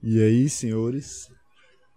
[0.00, 1.28] E aí, senhores,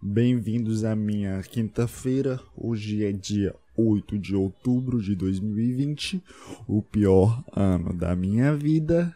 [0.01, 2.42] bem-vindos à minha quinta-feira.
[2.58, 6.20] Hoje é dia 8 de outubro de 2020,
[6.68, 9.16] o pior ano da minha vida.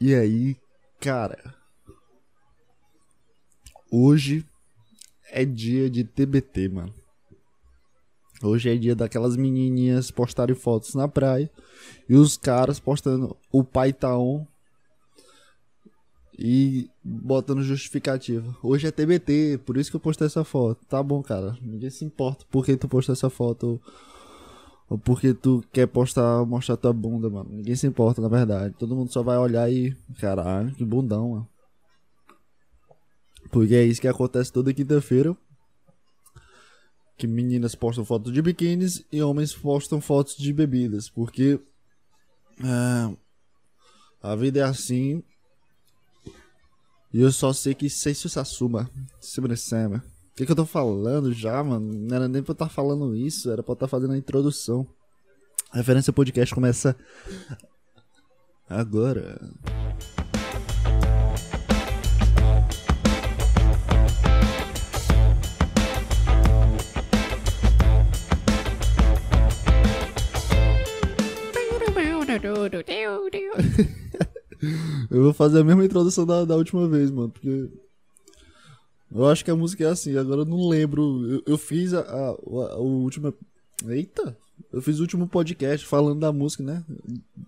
[0.00, 0.56] E aí,
[1.00, 1.56] cara,
[3.90, 4.46] hoje
[5.32, 6.94] é dia de TBT, mano.
[8.40, 11.50] Hoje é dia daquelas menininhas postarem fotos na praia
[12.08, 14.46] e os caras postando o pai tá on
[16.38, 18.56] e botando justificativa.
[18.62, 20.84] Hoje é TBT, por isso que eu postei essa foto.
[20.86, 21.58] Tá bom, cara.
[21.60, 23.80] Ninguém se importa por que tu postou essa foto
[24.88, 27.50] ou porque tu quer postar, mostrar tua bunda, mano.
[27.50, 28.74] Ninguém se importa, na verdade.
[28.78, 29.94] Todo mundo só vai olhar e.
[30.18, 31.48] Caralho, que bundão, mano.
[33.50, 35.36] Porque é isso que acontece toda quinta-feira.
[37.18, 41.10] Que meninas postam fotos de biquínis e homens postam fotos de bebidas.
[41.10, 41.60] Porque.
[42.64, 43.16] É,
[44.22, 45.22] a vida é assim
[47.12, 48.90] e eu só sei que sei se isso assuma.
[49.20, 49.52] Sobre
[50.28, 51.92] O que, que eu tô falando já, mano?
[51.92, 54.12] Não era nem pra eu estar tá falando isso, era pra eu estar tá fazendo
[54.12, 54.86] a introdução.
[55.72, 56.96] A referência podcast começa
[58.68, 59.38] agora.
[75.10, 77.68] Eu vou fazer a mesma introdução da, da última vez, mano, porque.
[79.10, 81.26] Eu acho que a música é assim, agora eu não lembro.
[81.26, 83.32] Eu, eu fiz a, a, a, última.
[83.86, 84.36] Eita!
[84.72, 86.84] Eu fiz o último podcast falando da música, né?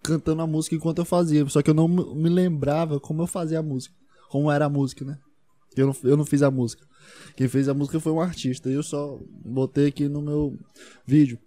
[0.03, 1.47] Cantando a música enquanto eu fazia.
[1.49, 3.95] Só que eu não me lembrava como eu fazia a música.
[4.31, 5.19] Como era a música, né?
[5.77, 6.87] Eu não, eu não fiz a música.
[7.37, 8.71] Quem fez a música foi um artista.
[8.71, 10.57] E eu só botei aqui no meu
[11.07, 11.39] vídeo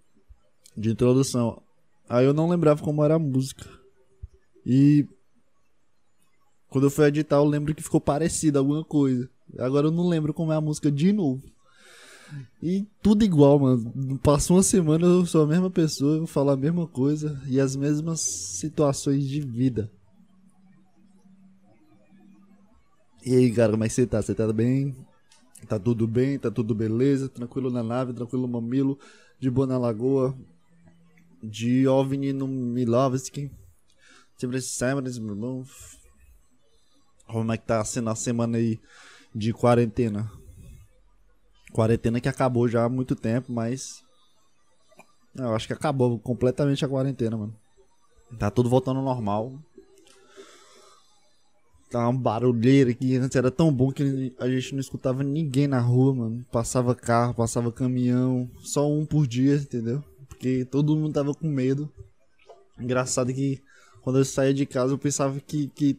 [0.76, 1.60] de introdução.
[2.08, 3.66] Aí eu não lembrava como era a música.
[4.64, 5.06] E
[6.74, 9.30] quando eu fui editar, eu lembro que ficou parecido alguma coisa.
[9.60, 11.40] Agora eu não lembro como é a música de novo.
[12.60, 14.18] E tudo igual, mano.
[14.20, 17.60] Passou uma semana, eu sou a mesma pessoa, eu vou falar a mesma coisa e
[17.60, 19.88] as mesmas situações de vida.
[23.24, 24.20] E aí, cara, como é que você tá?
[24.20, 24.96] Você tá bem?
[25.68, 26.40] Tá tudo bem?
[26.40, 27.28] Tá tudo beleza?
[27.28, 28.98] Tranquilo na nave, tranquilo no mamilo,
[29.38, 30.36] de boa na lagoa,
[31.40, 33.48] de OVNI no Milovski.
[34.36, 35.64] Sempre sempre, meu irmão.
[37.26, 38.80] Como é que tá sendo a semana aí
[39.34, 40.30] de quarentena?
[41.72, 44.02] Quarentena que acabou já há muito tempo, mas.
[45.34, 47.54] Eu acho que acabou completamente a quarentena, mano.
[48.38, 49.52] Tá tudo voltando ao normal.
[51.90, 53.16] Tá uma barulheira aqui.
[53.16, 56.44] Antes era tão bom que a gente não escutava ninguém na rua, mano.
[56.52, 58.48] Passava carro, passava caminhão.
[58.62, 60.02] Só um por dia, entendeu?
[60.28, 61.90] Porque todo mundo tava com medo.
[62.78, 63.62] Engraçado que
[64.02, 65.98] quando eu saía de casa eu pensava que, que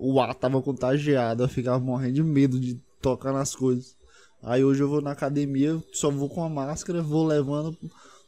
[0.00, 3.96] o ar tava contagiado, eu ficava morrendo de medo de tocar nas coisas.
[4.42, 7.76] Aí hoje eu vou na academia, só vou com a máscara, vou levando.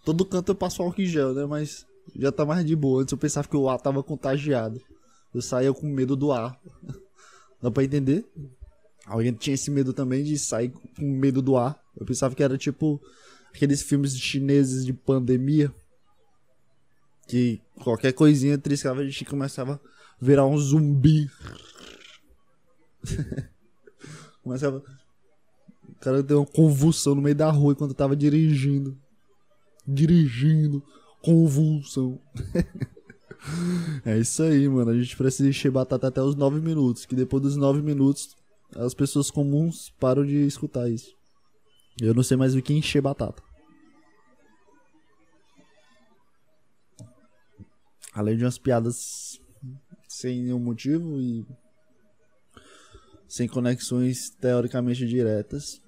[0.05, 1.47] Todo canto eu passo álcool em gel, né?
[1.47, 1.87] Mas
[2.17, 3.03] já tá mais de boa.
[3.03, 4.81] Antes eu pensava que o ar tava contagiado.
[5.33, 6.59] Eu saía com medo do ar.
[7.63, 8.27] Dá pra entender?
[9.07, 11.81] Alguém tinha esse medo também de sair com medo do ar.
[11.97, 13.01] Eu pensava que era tipo
[13.55, 15.73] aqueles filmes chineses de pandemia.
[17.29, 19.81] Que qualquer coisinha triscava a gente começava
[20.21, 21.31] virar um zumbi.
[24.43, 24.83] Começava.
[25.89, 28.99] O cara deu uma convulsão no meio da rua enquanto eu tava dirigindo.
[29.87, 30.83] Dirigindo.
[31.23, 32.21] Convulsão.
[34.05, 34.91] é isso aí, mano.
[34.91, 37.07] A gente precisa encher batata até os 9 minutos.
[37.07, 38.37] Que depois dos 9 minutos
[38.77, 41.15] as pessoas comuns param de escutar isso.
[42.01, 43.43] Eu não sei mais o que encher batata.
[48.13, 49.40] Além de umas piadas
[50.21, 51.47] sem nenhum motivo e
[53.27, 55.81] sem conexões teoricamente diretas.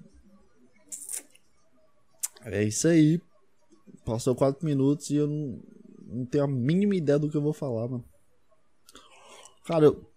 [2.41, 3.21] É isso aí.
[4.03, 5.61] Passou 4 minutos e eu não,
[6.07, 8.03] não, tenho a mínima ideia do que eu vou falar, mano.
[9.65, 10.11] Cara, eu,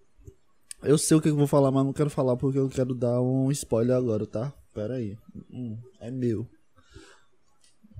[0.82, 3.20] eu sei o que eu vou falar, mas não quero falar porque eu quero dar
[3.20, 4.52] um spoiler agora, tá?
[4.72, 5.16] Pera aí.
[5.50, 6.48] Hum, é meu.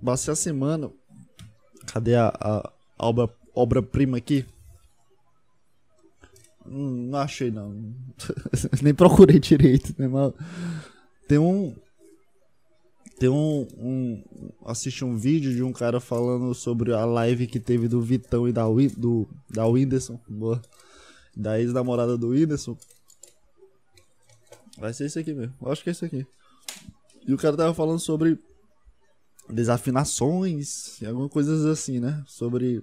[0.04, 0.90] Passei a semana.
[1.86, 4.44] Cadê a, a, a obra, obra-prima aqui?
[6.68, 7.94] Hum, não achei, não.
[8.82, 10.08] Nem procurei direito, né?
[10.08, 10.32] Mas
[11.28, 11.74] tem um.
[13.18, 14.50] Tem um, um.
[14.64, 18.52] Assisti um vídeo de um cara falando sobre a live que teve do Vitão e
[18.52, 18.64] da,
[18.96, 20.20] do, da Whindersson.
[20.28, 20.60] Boa.
[21.36, 22.76] Da ex-namorada do Whindersson.
[24.78, 25.54] Vai ser isso aqui mesmo.
[25.66, 26.26] Acho que é isso aqui.
[27.26, 28.38] E o cara tava falando sobre
[29.48, 32.22] desafinações e algumas coisas assim, né?
[32.26, 32.82] Sobre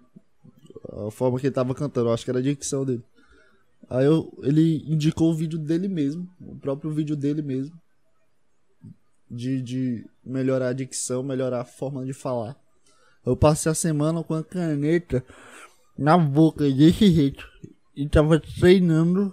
[0.92, 2.10] a forma que ele tava cantando.
[2.10, 3.04] Acho que era a dicção dele.
[3.94, 6.28] Aí eu, ele indicou o vídeo dele mesmo,
[6.60, 7.80] próprio vídeo dele mesmo.
[9.30, 12.58] De, de melhorar a dicção, melhorar a forma de falar.
[13.24, 15.24] Eu passei a semana com a caneta
[15.96, 17.48] na boca desse jeito.
[17.96, 19.32] E tava treinando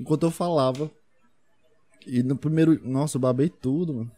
[0.00, 0.90] enquanto eu falava.
[2.06, 2.80] E no primeiro.
[2.82, 4.12] Nossa, eu babei tudo, mano.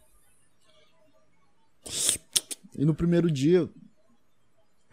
[2.76, 3.68] E no primeiro dia.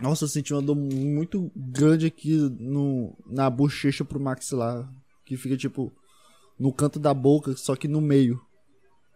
[0.03, 4.85] Nossa, eu senti uma dor muito grande aqui no, na bochecha pro maxilar.
[5.23, 5.93] Que fica tipo.
[6.59, 8.41] No canto da boca, só que no meio.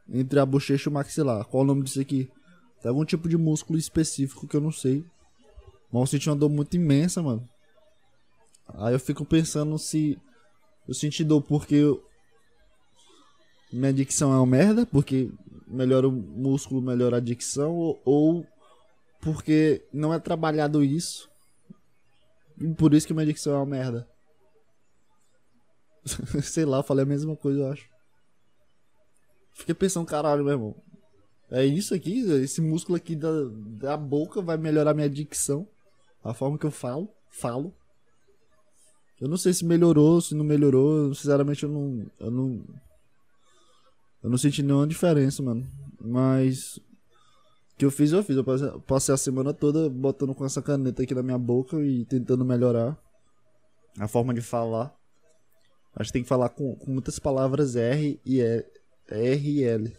[0.09, 1.43] Entre a bochecha e o maxilar.
[1.43, 2.31] Qual o nome disso aqui?
[2.81, 5.03] Tem algum tipo de músculo específico que eu não sei.
[5.91, 7.45] Mas eu senti uma dor muito imensa, mano.
[8.69, 10.17] Aí eu fico pensando se
[10.87, 12.01] eu senti dor porque eu...
[13.73, 15.29] minha dicção é uma merda, porque
[15.67, 18.47] melhora o músculo, melhora a dicção, ou, ou
[19.21, 21.29] porque não é trabalhado isso.
[22.59, 24.07] E por isso que minha dicção é uma merda.
[26.41, 27.89] Sei lá, falei a mesma coisa, eu acho.
[29.53, 30.75] Fiquei pensando, caralho, meu irmão.
[31.49, 33.29] É isso aqui, esse músculo aqui da,
[33.79, 35.67] da boca vai melhorar minha dicção.
[36.23, 37.73] A forma que eu falo, falo.
[39.19, 41.13] Eu não sei se melhorou, se não melhorou.
[41.15, 42.05] Sinceramente, eu não.
[42.19, 42.63] Eu não.
[44.21, 45.67] Eu não senti nenhuma diferença, mano.
[45.99, 46.79] Mas.
[47.77, 48.35] Que eu fiz, eu fiz.
[48.35, 52.43] Eu passei a semana toda botando com essa caneta aqui na minha boca e tentando
[52.43, 52.97] melhorar
[53.99, 54.95] a forma de falar.
[55.95, 58.65] Acho que tem que falar com, com muitas palavras R e E,
[59.09, 59.97] R e L.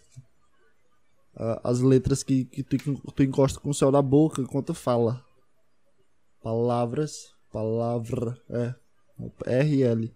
[1.63, 2.77] As letras que, que tu,
[3.13, 5.25] tu encosta com o céu da boca enquanto fala.
[6.43, 7.33] Palavras.
[7.53, 8.37] Palavra.
[8.51, 8.75] É.
[9.47, 10.13] RL.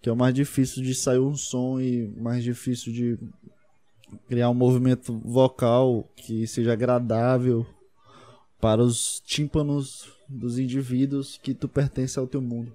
[0.00, 3.18] Que é o mais difícil de sair um som e mais difícil de
[4.28, 7.66] criar um movimento vocal que seja agradável
[8.60, 12.74] para os tímpanos dos indivíduos que tu pertence ao teu mundo.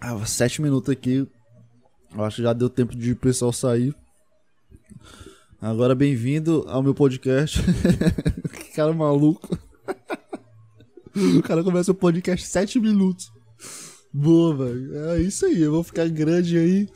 [0.00, 1.26] Ah, sete minutos aqui.
[2.14, 3.94] Eu acho que já deu tempo de o pessoal sair.
[5.60, 7.60] Agora bem-vindo ao meu podcast.
[8.52, 9.56] que cara maluco.
[11.14, 13.30] O cara começa o podcast 7 minutos.
[14.12, 14.96] Boa, velho.
[15.10, 15.60] É isso aí.
[15.60, 16.88] Eu vou ficar grande aí.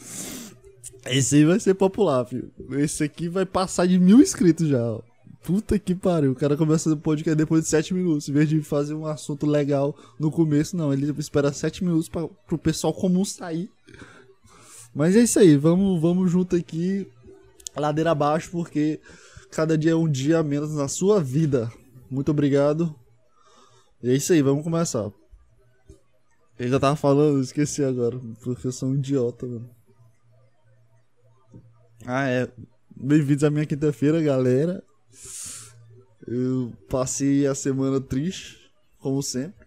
[1.08, 2.50] Esse aí vai ser popular, filho.
[2.72, 4.82] Esse aqui vai passar de mil inscritos já.
[4.82, 5.00] Ó.
[5.42, 6.32] Puta que pariu.
[6.32, 8.28] O cara começa o podcast depois de 7 minutos.
[8.28, 10.92] Em vez de fazer um assunto legal no começo, não.
[10.92, 13.70] Ele espera 7 minutos pra, pro pessoal comum sair.
[14.94, 15.56] Mas é isso aí.
[15.56, 17.06] Vamos, vamos junto aqui.
[17.76, 19.00] Ladeira abaixo, porque
[19.50, 21.70] cada dia é um dia a menos na sua vida.
[22.10, 22.94] Muito obrigado.
[24.02, 25.10] E é isso aí, vamos começar.
[26.58, 29.75] Eu já tava falando, esqueci agora, porque eu sou um idiota, mano.
[32.08, 32.48] Ah, é.
[32.94, 34.80] Bem-vindos à minha quinta-feira, galera.
[36.24, 38.70] Eu passei a semana triste,
[39.00, 39.66] como sempre.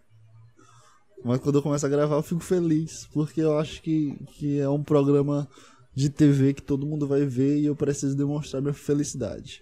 [1.22, 4.70] Mas quando eu começo a gravar, eu fico feliz, porque eu acho que, que é
[4.70, 5.50] um programa
[5.94, 9.62] de TV que todo mundo vai ver e eu preciso demonstrar minha felicidade.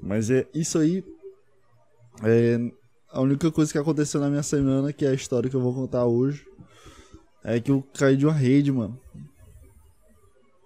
[0.00, 1.04] Mas é isso aí.
[2.22, 2.58] É,
[3.10, 5.74] a única coisa que aconteceu na minha semana, que é a história que eu vou
[5.74, 6.46] contar hoje,
[7.44, 8.98] é que eu caí de uma rede, mano.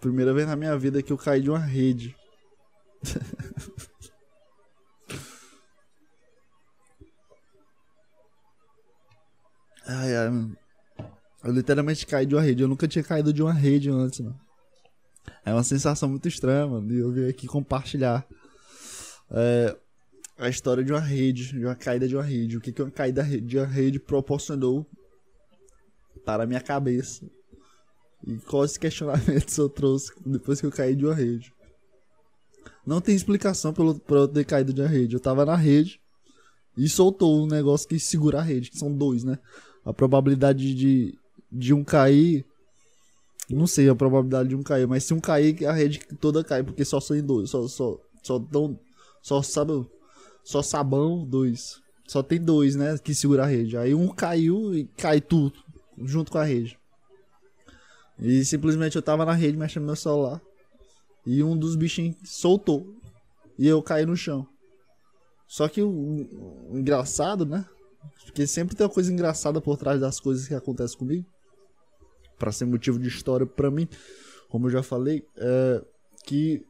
[0.01, 2.15] Primeira vez na minha vida que eu caí de uma rede.
[9.87, 10.57] ai, ai, mano.
[11.43, 12.63] Eu literalmente caí de uma rede.
[12.63, 14.39] Eu nunca tinha caído de uma rede antes, mano.
[15.45, 16.93] É uma sensação muito estranha, mano.
[16.93, 18.27] E eu vim aqui compartilhar.
[19.31, 19.77] É,
[20.39, 22.57] a história de uma rede, de uma caída de uma rede.
[22.57, 24.87] O que, que uma caída de uma rede proporcionou
[26.25, 27.27] para a minha cabeça.
[28.27, 31.53] E quais questionamentos eu trouxe depois que eu caí de uma rede.
[32.87, 35.15] Não tem explicação pelo, pra eu ter caído de uma rede.
[35.15, 36.01] Eu tava na rede
[36.77, 39.39] e soltou um negócio que segura a rede, que são dois, né?
[39.85, 41.19] A probabilidade de,
[41.51, 42.45] de um cair.
[43.51, 46.63] Não sei a probabilidade de um cair, mas se um cair, a rede toda cai,
[46.63, 47.51] porque só são dois.
[47.51, 48.79] Só, só, só, dão,
[49.23, 49.87] só sabe
[50.45, 51.81] só sabão, dois.
[52.07, 52.97] Só tem dois, né?
[52.97, 53.77] Que segura a rede.
[53.77, 55.53] Aí um caiu e cai tudo
[56.05, 56.78] junto com a rede.
[58.21, 60.41] E simplesmente eu tava na rede mexendo meu celular.
[61.27, 62.87] E um dos bichinhos soltou.
[63.59, 64.47] E eu caí no chão.
[65.47, 67.65] Só que o, o engraçado, né?
[68.25, 71.27] Porque sempre tem uma coisa engraçada por trás das coisas que acontecem comigo.
[72.39, 73.89] para ser motivo de história para mim.
[74.49, 75.83] Como eu já falei, é
[76.25, 76.65] que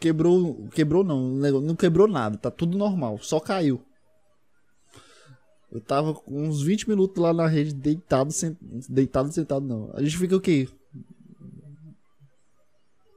[0.00, 0.68] quebrou.
[0.68, 1.30] Quebrou não,
[1.60, 3.82] não quebrou nada, tá tudo normal, só caiu.
[5.70, 8.56] Eu tava uns 20 minutos lá na rede, deitado, sent...
[8.88, 9.90] deitado, sentado não.
[9.94, 10.66] A gente fica o quê?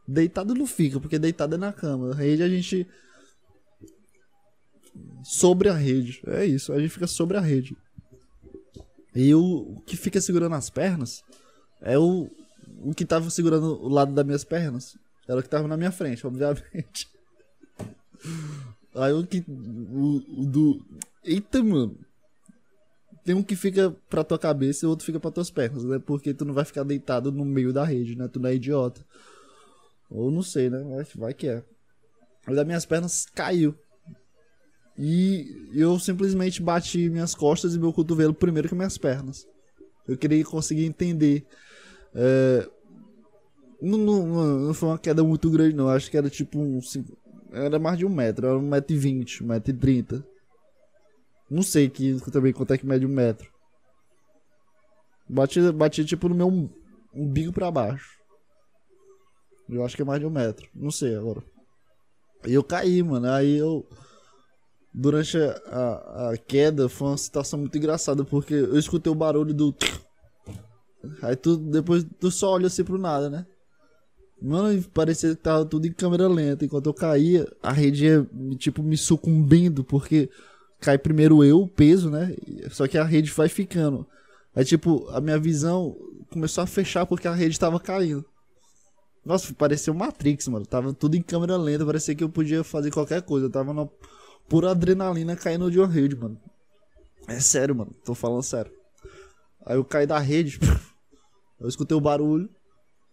[0.07, 2.11] Deitado não fica, porque deitado é na cama.
[2.11, 2.87] A rede a gente.
[5.23, 6.21] Sobre a rede.
[6.27, 7.75] É isso, a gente fica sobre a rede.
[9.15, 11.23] E o que fica segurando as pernas
[11.81, 12.29] é o,
[12.83, 14.97] o que tava segurando o lado das minhas pernas.
[15.27, 17.09] Era o que tava na minha frente, obviamente.
[18.95, 19.43] Aí o que.
[19.47, 20.85] O, o do.
[21.23, 21.97] Eita, mano.
[23.23, 25.99] Tem um que fica pra tua cabeça e o outro fica pra tuas pernas, né?
[25.99, 28.27] Porque tu não vai ficar deitado no meio da rede, né?
[28.27, 29.05] Tu não é idiota.
[30.11, 30.79] Ou não sei, né?
[30.83, 31.63] Vai, vai que é.
[32.45, 33.73] Mas das minhas pernas caiu.
[34.97, 39.47] E eu simplesmente bati minhas costas e meu cotovelo primeiro que minhas pernas.
[40.07, 41.45] Eu queria conseguir entender.
[42.13, 42.69] É,
[43.81, 45.89] não, não, não, foi uma queda muito grande, não.
[45.89, 46.79] Acho que era tipo um.
[47.51, 50.25] Era mais de um metro, era um metro e vinte, um metro e trinta.
[51.49, 53.49] Não sei que, também quanto é que mede um metro.
[55.27, 56.69] Bati, bati tipo no meu
[57.13, 58.20] umbigo pra baixo.
[59.71, 60.67] Eu acho que é mais de um metro.
[60.75, 61.41] Não sei agora.
[62.45, 63.27] E eu caí, mano.
[63.29, 63.87] Aí eu.
[64.93, 69.53] Durante a, a, a, queda foi uma situação muito engraçada, porque eu escutei o barulho
[69.53, 69.73] do.
[71.21, 73.45] Aí tu depois tu só olha assim pro nada, né?
[74.41, 76.65] Mano, parecia que tava tudo em câmera lenta.
[76.65, 80.29] Enquanto eu caía, a rede ia, tipo, me sucumbindo, porque
[80.81, 82.35] cai primeiro eu, o peso, né?
[82.71, 84.05] Só que a rede vai ficando.
[84.53, 85.95] Aí, tipo, a minha visão
[86.29, 88.25] começou a fechar porque a rede tava caindo.
[89.23, 90.65] Nossa, parecia o Matrix, mano.
[90.65, 93.45] Tava tudo em câmera lenta, parecia que eu podia fazer qualquer coisa.
[93.45, 93.87] Eu tava na
[94.49, 96.39] pura adrenalina caindo de uma rede, mano.
[97.27, 97.93] É sério, mano.
[98.03, 98.71] Tô falando sério.
[99.65, 100.59] Aí eu caí da rede,
[101.59, 102.49] eu escutei o barulho.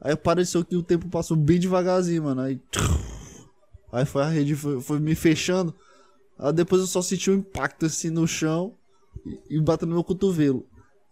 [0.00, 2.40] Aí pareceu que o tempo passou bem devagarzinho, mano.
[2.40, 2.60] Aí.
[3.92, 5.74] Aí foi a rede, foi, foi me fechando.
[6.38, 8.76] Aí depois eu só senti um impacto assim no chão
[9.50, 10.66] e, e no meu cotovelo.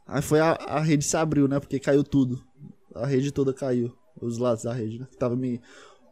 [0.06, 1.58] Aí foi a, a rede se abriu, né?
[1.58, 2.42] Porque caiu tudo.
[2.94, 3.92] A rede toda caiu.
[4.20, 5.06] Os rede, né?
[5.10, 5.60] Que tava me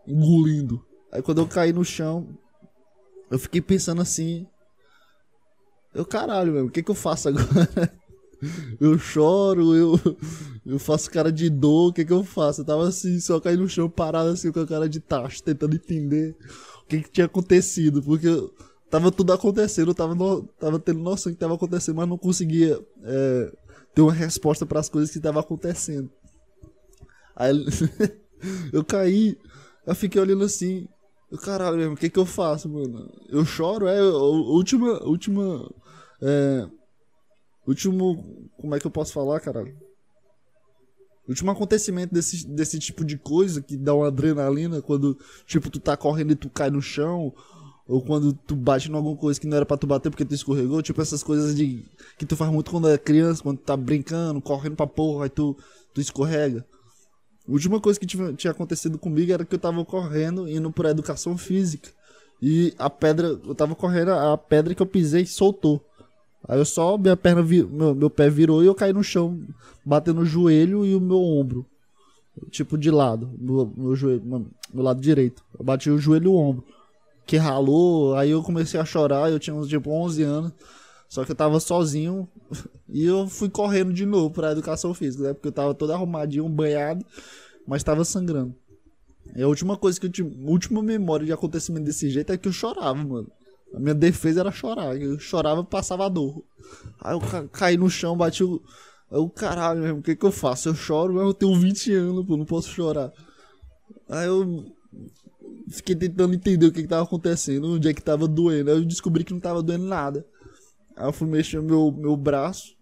[0.06, 0.84] engolindo.
[1.10, 2.28] Aí quando eu caí no chão,
[3.30, 4.46] eu fiquei pensando assim.
[5.94, 7.46] Eu, caralho, meu, o que que eu faço agora?
[8.80, 9.98] eu choro, eu,
[10.66, 12.60] eu faço cara de dor, o que que eu faço?
[12.60, 15.76] Eu tava assim, só caí no chão parado assim com a cara de tacho, tentando
[15.76, 16.36] entender
[16.82, 18.28] o que que tinha acontecido, porque
[18.90, 22.78] tava tudo acontecendo, eu tava, no, tava tendo noção que tava acontecendo, mas não conseguia
[23.02, 23.52] é,
[23.94, 26.10] ter uma resposta para as coisas que estavam acontecendo.
[27.36, 27.52] Aí
[28.72, 29.36] eu caí,
[29.86, 30.88] eu fiquei olhando assim,
[31.42, 33.10] caralho mesmo, o que que eu faço, mano?
[33.28, 35.70] Eu choro, é, última, última,
[36.22, 36.68] é,
[37.66, 39.76] último, como é que eu posso falar, caralho?
[41.26, 45.96] Último acontecimento desse, desse tipo de coisa que dá uma adrenalina quando, tipo, tu tá
[45.96, 47.32] correndo e tu cai no chão,
[47.86, 50.34] ou quando tu bate em alguma coisa que não era pra tu bater porque tu
[50.34, 51.84] escorregou, tipo essas coisas de
[52.18, 55.30] que tu faz muito quando é criança, quando tu tá brincando, correndo pra porra, aí
[55.30, 55.56] tu,
[55.92, 56.64] tu escorrega.
[57.46, 61.36] A última coisa que tinha, acontecido comigo era que eu tava correndo, indo pra educação
[61.36, 61.90] física.
[62.40, 65.84] E a pedra, eu tava correndo, a pedra que eu pisei soltou.
[66.46, 69.40] Aí eu só, minha perna, meu, meu pé virou e eu caí no chão,
[69.84, 71.66] batendo o joelho e o meu ombro.
[72.50, 75.42] Tipo de lado, meu, meu joelho, meu lado direito.
[75.58, 76.64] Eu bati o joelho e o ombro.
[77.26, 80.52] Que ralou, aí eu comecei a chorar, eu tinha uns tipo 11 anos.
[81.14, 82.28] Só que eu tava sozinho
[82.90, 85.32] e eu fui correndo de novo pra educação física, né?
[85.32, 87.06] Porque eu tava todo arrumadinho, banhado,
[87.64, 88.52] mas tava sangrando.
[89.36, 92.48] E a última coisa que eu a última memória de acontecimento desse jeito é que
[92.48, 93.30] eu chorava, mano.
[93.72, 95.00] A minha defesa era chorar.
[95.00, 96.42] Eu chorava e passava dor.
[97.00, 98.60] Aí eu ca caí no chão, bati o.
[99.08, 100.68] Eu, caralho, o que que eu faço?
[100.68, 103.12] Eu choro, mas eu tenho 20 anos, pô, não posso chorar.
[104.08, 104.64] Aí eu
[105.68, 108.72] fiquei tentando entender o que que tava acontecendo, onde é que tava doendo.
[108.72, 110.26] Aí eu descobri que não tava doendo nada.
[110.96, 112.76] Aí eu fui mexer meu, meu braço.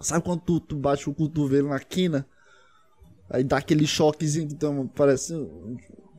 [0.00, 2.26] Sabe quando tu, tu bate o cotovelo na quina?
[3.30, 5.34] Aí dá aquele choquezinho que então, parece.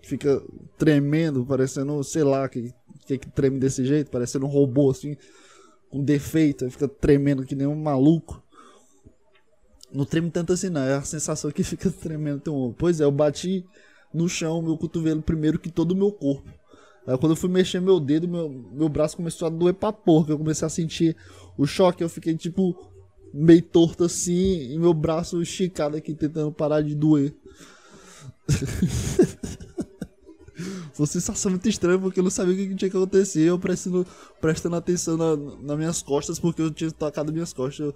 [0.03, 0.41] Fica
[0.77, 2.73] tremendo, parecendo, sei lá, que
[3.05, 5.15] que, que treme desse jeito, parecendo um robô assim,
[5.89, 8.43] com defeito, fica tremendo que nem um maluco.
[9.93, 10.81] Não treme tanto assim, não.
[10.81, 12.75] É a sensação que fica tremendo ombro.
[12.77, 13.65] Pois é, eu bati
[14.13, 16.49] no chão, meu cotovelo primeiro que todo o meu corpo.
[17.07, 20.31] Aí quando eu fui mexer meu dedo, meu, meu braço começou a doer pra porra.
[20.31, 21.15] Eu comecei a sentir
[21.57, 22.75] o choque, eu fiquei tipo
[23.33, 27.35] meio torto assim, e meu braço esticado aqui tentando parar de doer.
[30.93, 33.41] Foi uma sensação muito estranha porque eu não sabia o que tinha que acontecer.
[33.41, 34.07] Eu prestando,
[34.39, 37.87] prestando atenção na, nas minhas costas porque eu tinha tocado minhas costas.
[37.87, 37.93] Eu,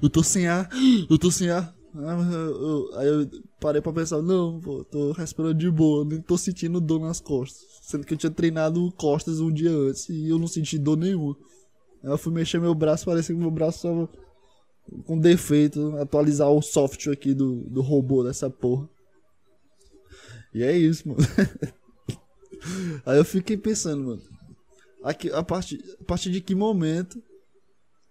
[0.00, 0.68] eu tô sem ar,
[1.10, 1.74] eu tô sem ar.
[1.96, 6.80] Ah, aí eu parei pra pensar, não, pô, tô respirando de boa, nem tô sentindo
[6.80, 7.64] dor nas costas.
[7.86, 11.36] Sendo que eu tinha treinado costas um dia antes e eu não senti dor nenhuma.
[12.02, 14.10] Eu fui mexer meu braço, parecia que meu braço tava
[15.04, 18.88] com defeito, atualizar o software aqui do, do robô dessa porra.
[20.52, 21.20] E é isso, mano.
[23.06, 24.22] Aí eu fiquei pensando, mano.
[25.04, 27.22] Aqui, a, partir, a partir de que momento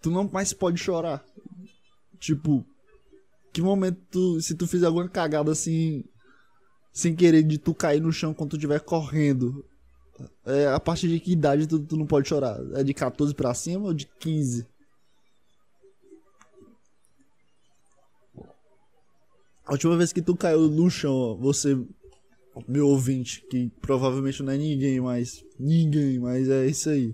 [0.02, 1.22] tu não mais pode chorar?
[2.18, 2.66] Tipo,
[3.52, 6.06] que momento, tu, se tu fizer alguma cagada assim,
[6.96, 9.66] sem querer, de tu cair no chão quando tu estiver correndo,
[10.46, 12.58] é, a partir de que idade tu, tu não pode chorar?
[12.74, 14.66] É de 14 pra cima ou de 15?
[19.66, 21.78] A última vez que tu caiu no chão, você,
[22.66, 27.14] meu ouvinte, que provavelmente não é ninguém mais, ninguém, mas é isso aí.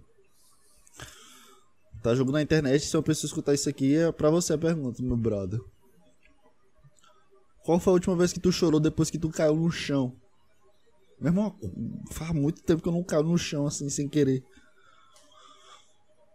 [2.04, 5.02] Tá jogando na internet, se uma pessoa escutar isso aqui, é pra você a pergunta,
[5.02, 5.60] meu brother.
[7.72, 10.14] Qual foi a última vez que tu chorou depois que tu caiu no chão?
[11.18, 11.58] Meu irmão,
[12.12, 14.44] faz muito tempo que eu não caio no chão assim, sem querer.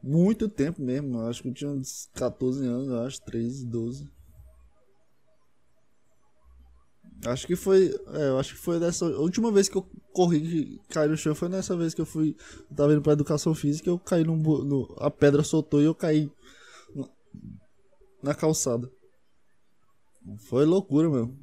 [0.02, 4.10] Muito tempo mesmo, acho que eu tinha uns 14 anos, eu acho, 13, 12.
[7.26, 7.94] Acho que foi.
[8.14, 9.04] É, eu acho que foi dessa.
[9.04, 12.06] A última vez que eu corri e caí no chão foi nessa vez que eu
[12.06, 12.34] fui.
[12.70, 14.96] Eu tava indo pra educação física eu caí no, no.
[15.00, 16.32] A pedra soltou e eu caí
[18.22, 18.90] na calçada.
[20.38, 21.34] Foi loucura, meu.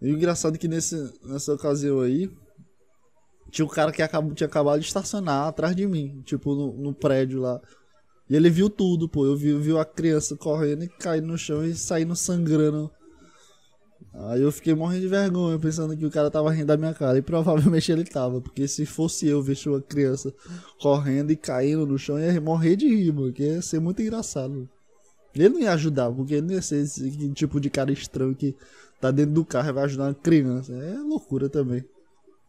[0.00, 2.30] E o engraçado é que nesse, nessa ocasião aí.
[3.50, 6.94] Tinha um cara que acabou, tinha acabado de estacionar atrás de mim, tipo, no, no
[6.94, 7.60] prédio lá.
[8.28, 9.26] E ele viu tudo, pô.
[9.26, 12.90] Eu vi, viu a criança correndo e caindo no chão e saindo sangrando
[14.12, 17.18] Aí eu fiquei morrendo de vergonha, pensando que o cara tava rindo da minha cara.
[17.18, 20.34] E provavelmente ele tava, porque se fosse eu ver uma criança
[20.80, 24.68] correndo e caindo no chão, ia morrer de rir, mano, que ia ser muito engraçado.
[25.34, 28.56] Ele não ia ajudar, porque ele não ia ser esse tipo de cara estranho que
[29.00, 30.72] tá dentro do carro e vai ajudar uma criança.
[30.72, 31.84] É loucura também.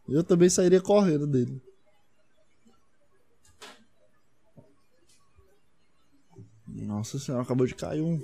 [0.08, 1.60] Eu também sairia correndo dele.
[6.66, 8.20] Nossa senhora, acabou de cair um.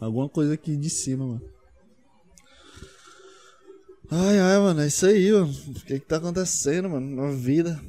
[0.00, 1.42] Alguma coisa aqui de cima, mano.
[4.10, 5.52] Ai, ai, mano, é isso aí, mano.
[5.52, 7.80] O que que tá acontecendo, mano, na vida?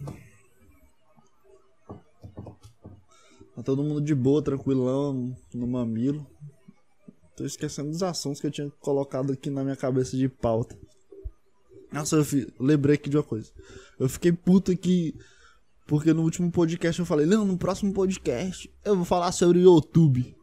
[3.62, 6.26] Tá todo mundo de boa, tranquilão, no mamilo.
[7.38, 10.76] Tô esquecendo dos assuntos que eu tinha colocado aqui na minha cabeça de pauta.
[11.92, 12.52] Nossa, eu, fi...
[12.60, 13.52] lembrei aqui de uma coisa.
[14.00, 15.14] Eu fiquei puto aqui
[15.86, 19.62] porque no último podcast eu falei, não, no próximo podcast eu vou falar sobre o
[19.62, 20.36] YouTube.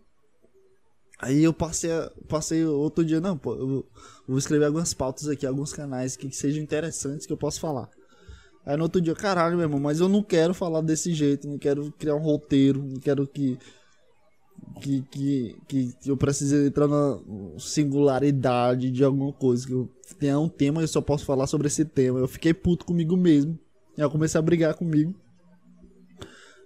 [1.19, 1.91] Aí eu passei,
[2.29, 3.85] passei outro dia, não, pô, eu
[4.29, 7.91] vou escrever algumas pautas aqui, alguns canais que, que sejam interessantes que eu possa falar.
[8.69, 11.57] Aí no outro dia, caralho, meu irmão, mas eu não quero falar desse jeito, não
[11.57, 13.59] quero criar um roteiro, não quero que
[14.83, 17.19] que, que, que eu precise entrar na
[17.59, 21.69] singularidade de alguma coisa, que eu tenha um tema e eu só posso falar sobre
[21.69, 22.19] esse tema.
[22.19, 23.59] Eu fiquei puto comigo mesmo.
[23.97, 25.15] E eu comecei a brigar comigo.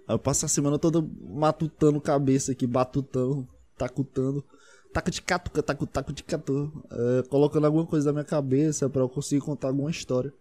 [0.05, 4.43] Aí eu passo a semana toda matutando cabeça aqui, batutando tacutando.
[4.91, 6.71] Taca de catuca, taco, taco de catu.
[6.91, 10.33] É, colocando alguma coisa na minha cabeça para eu conseguir contar alguma história.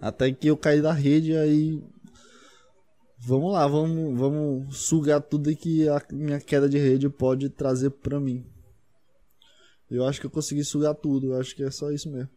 [0.00, 1.82] Até que eu caí da rede aí.
[3.18, 8.18] Vamos lá, vamos, vamos sugar tudo que a minha queda de rede pode trazer pra
[8.18, 8.46] mim.
[9.90, 12.30] Eu acho que eu consegui sugar tudo, eu acho que é só isso mesmo.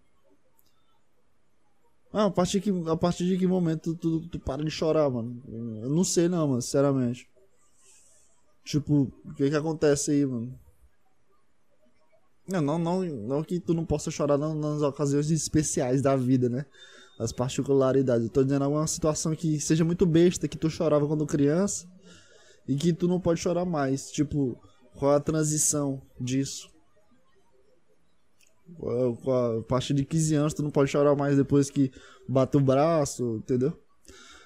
[2.12, 5.10] Ah, a partir, que, a partir de que momento tu, tu, tu para de chorar,
[5.10, 5.42] mano?
[5.48, 7.28] Eu não sei não, mano, sinceramente.
[8.66, 10.60] Tipo, o que que acontece aí, mano?
[12.48, 16.66] Não, não, não, não que tu não possa chorar nas ocasiões especiais da vida, né?
[17.20, 18.26] As particularidades.
[18.26, 21.88] Eu tô dizendo alguma situação que seja muito besta, que tu chorava quando criança
[22.68, 24.12] e que tu não pode chorar mais.
[24.12, 24.60] Tipo,
[24.96, 26.74] qual a transição disso?
[28.80, 31.92] a partir de 15 anos tu não pode chorar mais depois que
[32.28, 33.78] bate o braço, entendeu?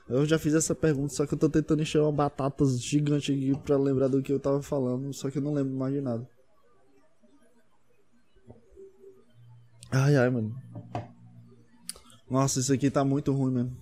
[0.09, 3.57] Eu já fiz essa pergunta, só que eu tô tentando encher uma batata gigante aqui
[3.63, 6.27] pra lembrar do que eu tava falando, só que eu não lembro mais de nada.
[9.91, 10.55] Ai, ai, mano.
[12.29, 13.77] Nossa, isso aqui tá muito ruim, mano.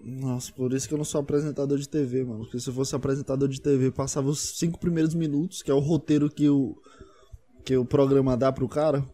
[0.00, 2.40] Nossa, por isso que eu não sou apresentador de TV, mano.
[2.40, 5.78] Porque se eu fosse apresentador de TV, passava os cinco primeiros minutos, que é o
[5.78, 6.76] roteiro que o,
[7.64, 9.04] que o programa dá pro cara.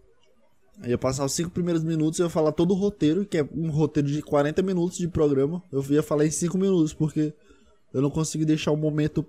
[0.83, 3.49] Eu ia passar os cinco primeiros minutos e ia falar todo o roteiro, que é
[3.53, 5.63] um roteiro de 40 minutos de programa.
[5.73, 7.33] Eu ia falar em 5 minutos, porque
[7.93, 9.25] eu não consigo deixar o momento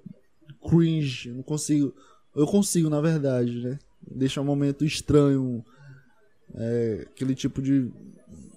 [0.68, 1.30] cringe.
[1.30, 1.94] Eu não consigo.
[2.36, 3.80] Eu consigo, na verdade, né?
[4.12, 5.64] Deixar um momento estranho.
[6.56, 7.92] É, aquele tipo de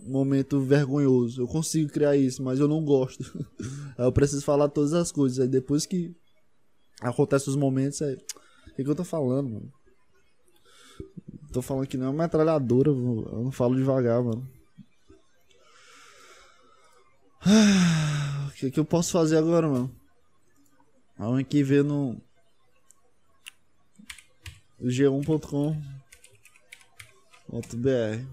[0.07, 1.43] momento vergonhoso.
[1.43, 3.25] Eu consigo criar isso, mas eu não gosto.
[3.99, 5.39] Aí eu preciso falar todas as coisas.
[5.39, 6.15] Aí depois que
[7.01, 8.15] acontecem os momentos, aí.
[8.15, 9.73] O que, que eu tô falando, mano?
[11.53, 14.49] Tô falando que não é uma metralhadora, eu não falo devagar, mano.
[18.49, 19.91] O que, que eu posso fazer agora, mano?
[21.17, 22.21] Vamos aqui ver no
[27.51, 28.27] g1.com.br.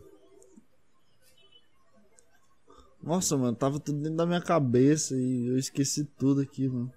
[3.01, 6.91] Nossa, mano, tava tudo dentro da minha cabeça e eu esqueci tudo aqui, mano.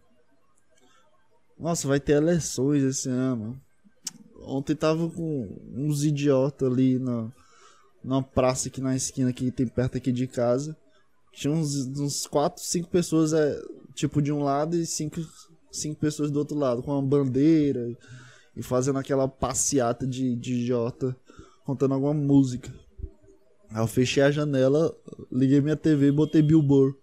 [1.59, 3.61] Nossa, vai ter eleições esse ano.
[4.43, 7.31] Ontem tava com uns idiotas ali na,
[8.03, 10.77] numa praça aqui na esquina que tem perto aqui de casa.
[11.33, 13.61] Tinha uns, uns 4, 5 pessoas, é,
[13.95, 15.21] tipo, de um lado e 5
[15.71, 17.97] cinco pessoas do outro lado, com uma bandeira
[18.57, 21.17] e fazendo aquela passeata de, de idiota,
[21.65, 22.73] contando alguma música.
[23.71, 24.97] Aí eu fechei a janela,
[25.31, 26.97] liguei minha TV e botei Billboard.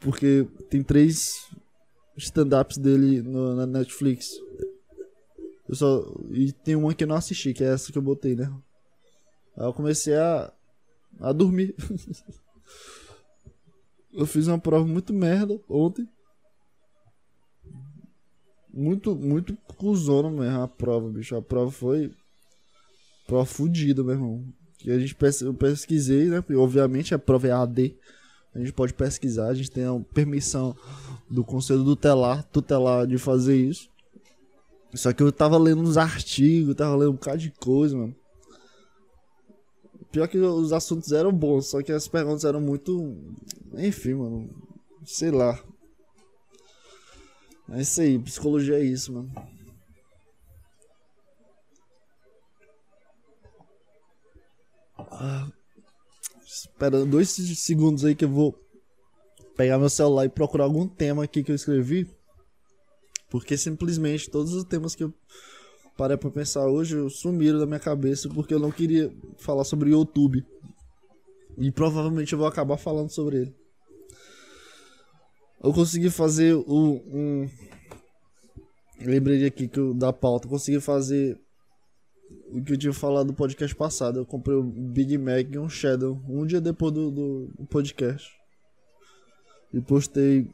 [0.00, 1.48] Porque tem três
[2.16, 4.30] stand-ups dele no, na Netflix.
[5.68, 8.36] Eu só, e tem uma que eu não assisti, que é essa que eu botei,
[8.36, 8.52] né?
[9.56, 10.52] Aí eu comecei a,
[11.20, 11.74] a dormir.
[14.12, 16.08] eu fiz uma prova muito merda ontem.
[18.72, 21.34] Muito, muito cuzona mesmo a prova, bicho.
[21.34, 22.12] A prova foi.
[23.26, 24.44] Prova fodida, meu irmão.
[24.84, 26.44] E a gente pes eu pesquisei, né?
[26.56, 27.96] Obviamente a prova é AD.
[28.54, 30.74] A gente pode pesquisar, a gente tem a permissão
[31.28, 33.90] do conselho tutelar, tutelar de fazer isso.
[34.94, 38.16] Só que eu tava lendo uns artigos, tava lendo um bocado de coisa, mano.
[40.10, 43.14] Pior que os assuntos eram bons, só que as perguntas eram muito.
[43.74, 44.48] Enfim, mano.
[45.04, 45.62] Sei lá.
[47.70, 49.30] É isso aí, psicologia é isso, mano.
[55.10, 55.48] Ah,
[56.44, 58.54] espera dois segundos aí que eu vou
[59.56, 62.08] pegar meu celular e procurar algum tema aqui que eu escrevi.
[63.30, 65.12] Porque simplesmente todos os temas que eu
[65.96, 70.44] parei pra pensar hoje sumiram da minha cabeça porque eu não queria falar sobre YouTube.
[71.58, 73.54] E provavelmente eu vou acabar falando sobre ele.
[75.62, 77.48] Eu consegui fazer o, um.
[79.00, 80.46] lembrei aqui que eu, da pauta.
[80.46, 81.40] Consegui fazer
[82.50, 84.18] o que eu tinha falado no podcast passado.
[84.18, 88.30] Eu comprei o Big Mac e um Shadow um dia depois do, do, podcast.
[89.72, 90.50] E postei.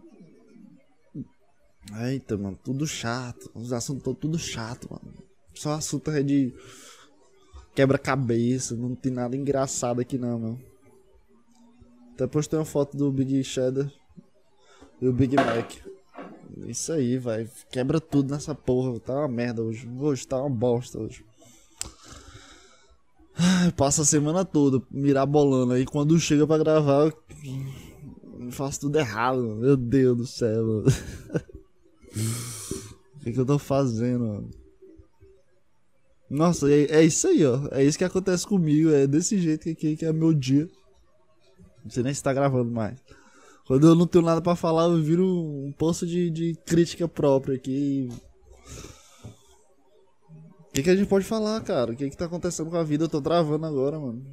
[2.05, 3.51] Eita, mano, tudo chato.
[3.55, 5.15] Os assuntos tudo chato, mano.
[5.55, 6.55] Só assunto é de
[7.75, 8.75] quebra-cabeça.
[8.75, 10.61] Não tem nada engraçado aqui, não, mano.
[12.15, 13.91] Até postei uma foto do Big Shadow
[15.01, 15.73] e o Big Mac.
[16.67, 17.49] Isso aí, vai.
[17.71, 18.99] Quebra tudo nessa porra.
[19.01, 19.89] Tá uma merda hoje.
[19.89, 21.25] Hoje tá uma bosta hoje.
[23.77, 25.73] Passa a semana toda mirabolando.
[25.73, 29.43] Aí quando chega pra gravar, eu faço tudo errado.
[29.43, 29.57] Mano.
[29.57, 30.87] Meu Deus do céu, mano.
[33.15, 34.51] O que, que eu tô fazendo, mano?
[36.29, 37.69] Nossa, é, é, isso aí, ó.
[37.71, 38.91] É isso que acontece comigo.
[38.91, 40.69] É desse jeito que, que é meu dia.
[41.85, 42.99] Não sei nem se tá gravando mais.
[43.67, 47.55] Quando eu não tenho nada para falar, eu viro um poço de, de crítica própria
[47.55, 48.09] aqui.
[50.73, 51.93] O que, que a gente pode falar, cara?
[51.93, 53.05] O que, que tá acontecendo com a vida?
[53.05, 54.25] Eu tô travando agora, mano.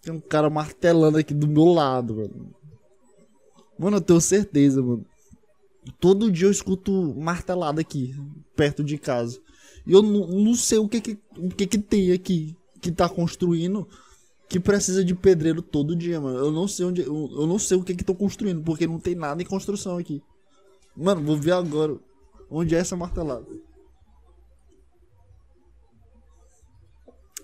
[0.00, 2.54] Tem um cara martelando aqui do meu lado, mano.
[3.76, 5.04] Mano, eu tenho certeza, mano.
[5.98, 8.14] Todo dia eu escuto martelada aqui,
[8.54, 9.40] perto de casa.
[9.84, 13.88] E eu não, sei o que que, o que que tem aqui que tá construindo
[14.48, 16.38] que precisa de pedreiro todo dia, mano.
[16.38, 17.00] Eu não sei onde.
[17.00, 19.98] Eu, eu não sei o que que tô construindo, porque não tem nada em construção
[19.98, 20.22] aqui.
[20.96, 21.98] Mano, vou ver agora
[22.50, 23.46] onde é essa martelada.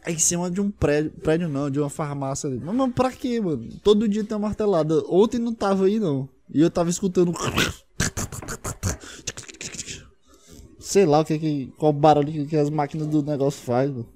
[0.04, 1.12] É em cima de um prédio.
[1.12, 2.58] Prédio não, de uma farmácia ali.
[2.58, 3.68] Mas, mano, pra quê, mano?
[3.84, 5.02] Todo dia tem uma martelada.
[5.08, 6.28] Ontem não tava aí, não.
[6.52, 7.32] E eu tava escutando.
[10.80, 11.72] Sei lá o que que.
[11.78, 14.08] Qual barulho que as máquinas do negócio fazem, mano.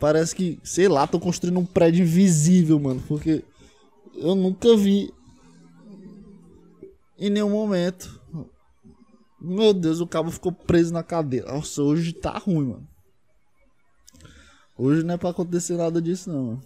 [0.00, 3.02] Parece que, sei lá, tô construindo um prédio invisível, mano.
[3.06, 3.44] Porque
[4.14, 5.12] eu nunca vi
[7.18, 8.17] em nenhum momento.
[9.40, 11.52] Meu Deus, o cabo ficou preso na cadeira.
[11.52, 12.88] Nossa, hoje tá ruim, mano.
[14.76, 16.62] Hoje não é pra acontecer nada disso, não, mano.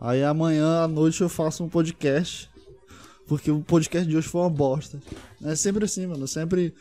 [0.00, 2.50] Aí amanhã à noite eu faço um podcast.
[3.26, 5.00] Porque o podcast de hoje foi uma bosta.
[5.42, 6.24] É sempre assim, mano.
[6.24, 6.74] Eu sempre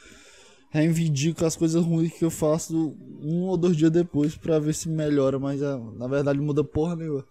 [0.69, 4.89] reivindico as coisas ruins que eu faço um ou dois dias depois pra ver se
[4.89, 7.23] melhora, mas é, na verdade muda porra nenhuma.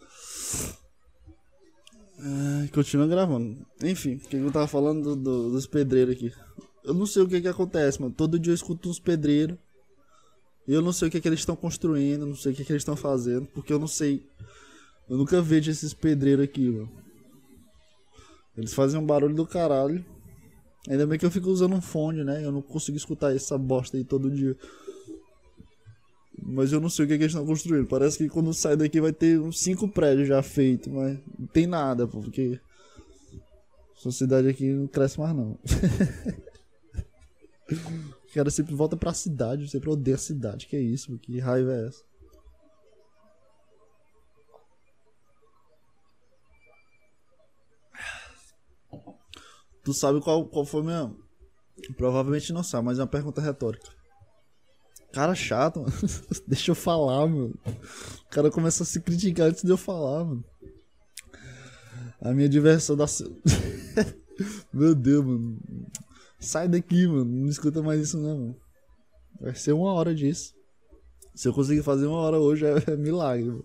[2.20, 3.66] É, continua gravando.
[3.82, 6.32] Enfim, o que eu tava falando do, do, dos pedreiros aqui.
[6.85, 8.14] Eu não sei o que que acontece, mano.
[8.16, 9.57] Todo dia eu escuto uns pedreiros.
[10.66, 12.73] E eu não sei o que, que eles estão construindo, não sei o que, que
[12.73, 14.25] eles estão fazendo, porque eu não sei.
[15.09, 16.90] Eu nunca vejo esses pedreiros aqui, mano.
[18.57, 20.05] Eles fazem um barulho do caralho.
[20.88, 22.45] Ainda bem que eu fico usando um fone, né?
[22.45, 24.57] Eu não consigo escutar essa bosta aí todo dia.
[26.45, 27.87] Mas eu não sei o que, que eles estão construindo.
[27.87, 31.66] Parece que quando sai daqui vai ter uns 5 prédios já feitos, mas não tem
[31.66, 32.61] nada, porque.
[33.99, 35.57] Essa cidade aqui não cresce mais não.
[37.74, 40.66] o cara sempre volta pra cidade, sempre odeia a cidade.
[40.66, 41.18] Que é isso?
[41.18, 42.02] Que raiva é essa?
[49.85, 51.12] Tu sabe qual, qual foi minha.
[51.96, 53.90] Provavelmente não sabe, mas é uma pergunta retórica.
[55.12, 55.92] Cara chato, mano.
[56.46, 57.54] Deixa eu falar, mano.
[57.66, 60.44] O cara começa a se criticar antes de eu falar, mano.
[62.20, 63.06] A minha diversão da.
[64.72, 65.58] Meu Deus, mano.
[66.42, 67.24] Sai daqui, mano.
[67.24, 68.57] Não escuta mais isso, não, mano.
[69.40, 70.52] Vai ser uma hora disso.
[71.35, 73.64] Se eu conseguir fazer uma hora hoje, é, é milagre, mano.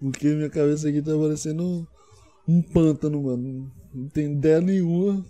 [0.00, 1.86] Porque minha cabeça aqui tá parecendo
[2.48, 3.72] um pântano, mano.
[3.94, 5.24] Não tem ideia nenhuma.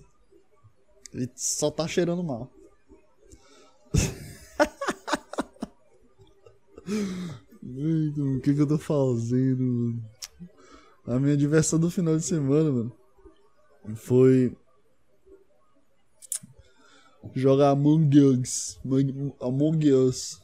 [1.12, 2.50] E só tá cheirando mal.
[7.66, 10.02] o que que eu tô fazendo, mano?
[11.06, 12.92] A minha diversão do final de semana, mano,
[13.94, 14.56] foi
[17.34, 18.78] jogar Among Us.
[19.40, 20.40] Among Us.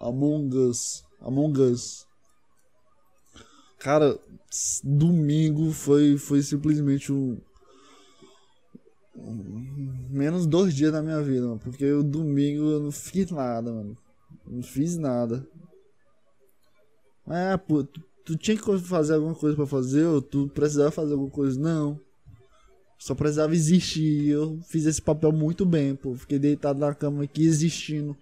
[0.00, 1.04] Among Us.
[1.20, 2.06] Among Us.
[3.78, 4.18] Cara,
[4.82, 7.38] domingo foi, foi simplesmente um.
[10.10, 11.60] Menos dois dias da minha vida, mano.
[11.60, 13.96] Porque o domingo eu não fiz nada, mano.
[14.46, 15.46] Não fiz nada.
[17.28, 21.12] É, pô, tu, tu tinha que fazer alguma coisa para fazer, ou tu precisava fazer
[21.12, 21.58] alguma coisa?
[21.60, 22.00] Não.
[22.98, 24.28] Só precisava existir.
[24.28, 26.14] Eu fiz esse papel muito bem, pô.
[26.14, 28.16] Fiquei deitado na cama aqui existindo.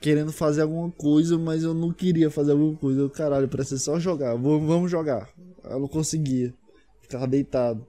[0.00, 3.00] Querendo fazer alguma coisa, mas eu não queria fazer alguma coisa.
[3.00, 4.34] Eu, caralho, preciso só jogar.
[4.36, 5.28] Vamos jogar.
[5.64, 6.52] Eu não conseguia.
[7.00, 7.86] Ficava deitado.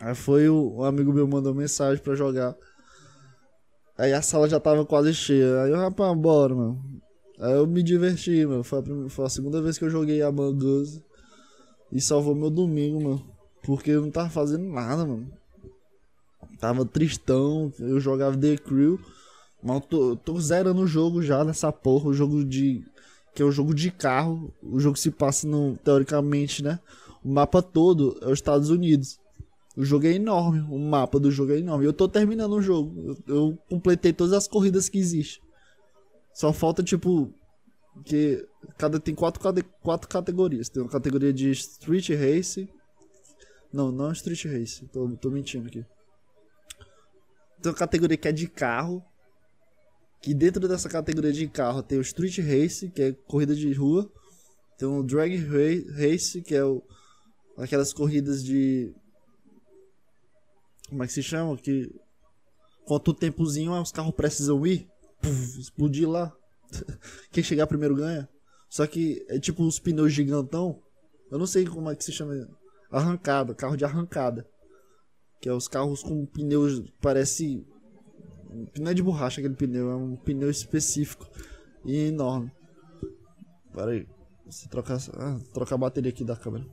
[0.00, 2.56] Aí foi o, um amigo meu mandou mensagem para jogar.
[3.96, 5.62] Aí a sala já tava quase cheia.
[5.62, 6.82] Aí eu, rapaz, bora, mano.
[7.38, 8.64] Aí eu me diverti, mano.
[8.64, 11.00] Foi a, primeira, foi a segunda vez que eu joguei Among Us.
[11.92, 13.33] E salvou meu domingo, mano.
[13.64, 15.26] Porque eu não tava fazendo nada, mano.
[16.60, 17.72] Tava tristão.
[17.78, 19.00] Eu jogava The Crew.
[19.62, 22.10] Mas eu tô, tô zerando o jogo já nessa porra.
[22.10, 22.84] O jogo de.
[23.34, 24.52] Que é o jogo de carro.
[24.62, 25.76] O jogo se passa no.
[25.78, 26.78] Teoricamente, né?
[27.24, 29.18] O mapa todo é os Estados Unidos.
[29.74, 30.60] O jogo é enorme.
[30.70, 31.86] O mapa do jogo é enorme.
[31.86, 33.16] Eu tô terminando o jogo.
[33.26, 35.42] Eu, eu completei todas as corridas que existem.
[36.34, 37.32] Só falta, tipo.
[38.04, 38.46] Que
[38.76, 39.40] cada, tem quatro,
[39.80, 40.68] quatro categorias.
[40.68, 42.68] Tem uma categoria de Street Race.
[43.74, 44.86] Não, não é Street Race.
[44.86, 45.84] Tô, tô mentindo aqui.
[47.60, 49.04] Tem uma categoria que é de carro.
[50.22, 54.08] Que dentro dessa categoria de carro tem o Street Race, que é corrida de rua.
[54.78, 55.36] Tem o Drag
[55.88, 56.82] Race, que é o,
[57.58, 58.94] aquelas corridas de.
[60.88, 61.56] Como é que se chama?
[61.56, 61.92] Que.
[62.86, 64.88] Quanto tempozinho os carros precisam ir
[65.20, 66.32] puf, explodir lá.
[67.32, 68.28] Quem chegar primeiro ganha.
[68.68, 70.80] Só que é tipo os pneus gigantão.
[71.28, 72.48] Eu não sei como é que se chama.
[72.94, 74.46] Arrancada, carro de arrancada.
[75.40, 76.80] Que é os carros com pneus.
[77.00, 77.66] Parece.
[78.78, 81.28] Não é de borracha aquele pneu, é um pneu específico
[81.84, 82.52] e enorme.
[83.72, 84.06] Pera aí.
[84.46, 86.64] Você trocar, ah, trocar a bateria aqui da câmera.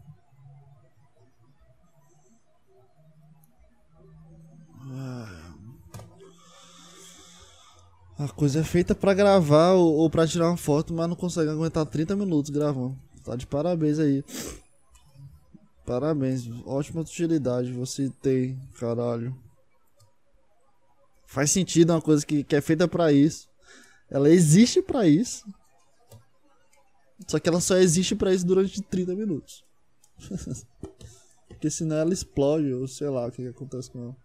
[8.19, 11.49] A coisa é feita para gravar ou, ou para tirar uma foto, mas não consegue
[11.49, 12.95] aguentar 30 minutos gravando.
[13.23, 14.23] Tá de parabéns aí.
[15.85, 19.35] Parabéns, ótima utilidade você tem, caralho.
[21.25, 23.49] Faz sentido uma coisa que, que é feita para isso.
[24.09, 25.45] Ela existe para isso.
[27.27, 29.63] Só que ela só existe para isso durante 30 minutos.
[31.47, 34.17] Porque senão ela explode, ou sei lá o que, que acontece com ela.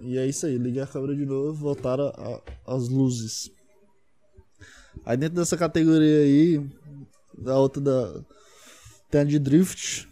[0.00, 3.50] E é isso aí, liguei a câmera de novo, voltaram a, as luzes.
[5.04, 6.70] Aí dentro dessa categoria aí,
[7.40, 8.24] da outra da.
[9.10, 10.08] Tem a de Drift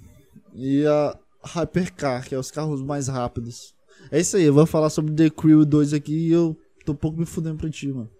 [0.55, 3.75] e a Hypercar, que é os carros mais rápidos.
[4.11, 6.97] É isso aí, eu vou falar sobre The Crew 2 aqui e eu tô um
[6.97, 8.11] pouco me fudendo pra ti, mano.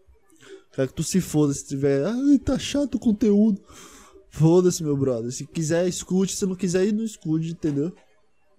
[0.73, 2.05] Quero que tu se foda se tiver.
[2.05, 3.61] Ai, tá chato o conteúdo.
[4.31, 5.33] Foda-se, meu brother.
[5.33, 6.37] Se quiser, escute.
[6.37, 7.93] Se não quiser, ir, não escute, entendeu?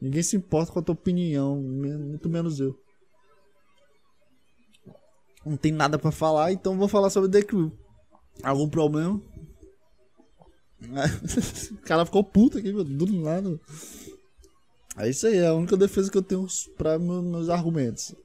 [0.02, 2.78] Ninguém se importa com a tua opinião, muito menos eu
[5.46, 7.72] não tem nada para falar, então vou falar sobre The Crew.
[8.44, 9.22] Algum problema?
[11.72, 13.60] o cara ficou puto aqui, meu, do nada.
[14.98, 16.46] É isso aí, é a única defesa que eu tenho
[16.78, 18.15] para meus, argumentos.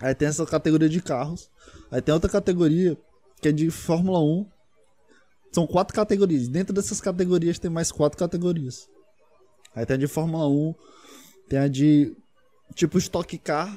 [0.00, 1.50] Aí tem essa categoria de carros.
[1.90, 2.96] Aí tem outra categoria
[3.40, 4.46] que é de Fórmula 1.
[5.52, 6.48] São quatro categorias.
[6.48, 8.88] Dentro dessas categorias tem mais quatro categorias.
[9.74, 10.74] Aí tem a de Fórmula 1,
[11.48, 12.16] tem a de
[12.74, 13.76] tipo Stock Car,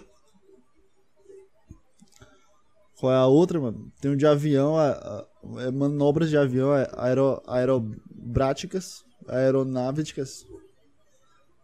[2.98, 3.92] qual é a outra, mano?
[4.02, 5.26] Tem um de avião, é,
[5.74, 10.46] manobras de avião, é aero, aerobráticas, aeronáuticas,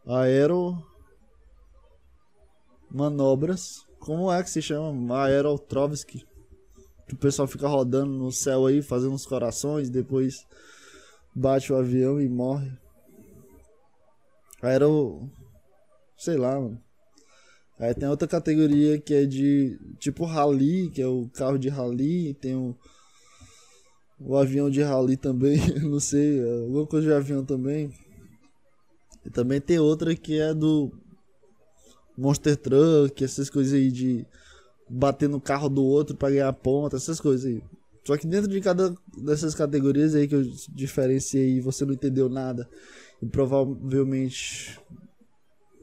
[0.08, 0.84] aero...
[2.94, 3.88] Manobras.
[4.00, 5.24] Como é que se chama?
[5.24, 6.24] Aerotrovsky.
[7.08, 10.46] Que o pessoal fica rodando no céu aí, fazendo uns corações, depois
[11.36, 12.72] bate o avião e morre.
[14.62, 15.28] Aí era o.
[16.16, 16.80] Sei lá, mano.
[17.80, 22.36] Aí tem outra categoria que é de tipo rally, que é o carro de rally,
[22.36, 22.78] tem o,
[24.26, 27.92] o avião de rally também, não sei, alguma coisa de avião também.
[29.26, 30.92] E também tem outra que é do
[32.18, 34.26] Monster Truck, essas coisas aí de
[34.90, 37.64] bater no carro do outro pra ganhar ponta, essas coisas aí.
[38.06, 42.70] Só que dentro de cada dessas categorias aí que eu diferenciei você não entendeu nada,
[43.22, 44.78] e provavelmente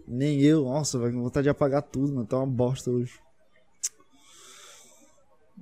[0.06, 3.12] nem eu, nossa, vai com vontade de apagar tudo, mano, tá uma bosta hoje.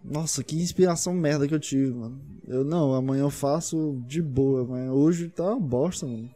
[0.05, 2.21] Nossa, que inspiração merda que eu tive, mano.
[2.47, 6.35] Eu não, amanhã eu faço de boa, mas hoje tá uma bosta, mano.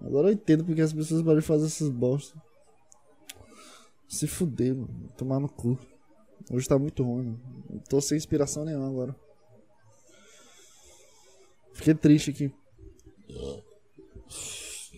[0.00, 2.40] Agora eu entendo porque as pessoas podem fazer essas bostas.
[4.08, 5.12] Se fuder, mano.
[5.16, 5.78] Tomar no cu.
[6.50, 7.82] Hoje tá muito ruim, mano.
[7.88, 9.14] Tô sem inspiração nenhuma agora.
[11.72, 12.52] Fiquei triste aqui.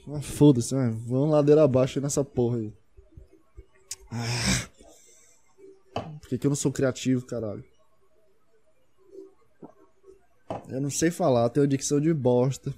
[0.08, 0.90] Ah, Foda-se, né?
[1.06, 2.72] Vamos ladeira abaixo nessa porra aí.
[4.10, 4.71] Ah.
[6.32, 7.62] Que, que eu não sou criativo, caralho?
[10.66, 12.72] Eu não sei falar, tenho dicção de bosta.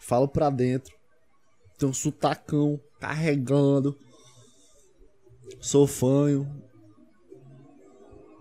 [0.00, 0.92] Falo pra dentro.
[1.78, 3.96] Tenho um sutacão carregando.
[5.60, 6.60] Sou fanho.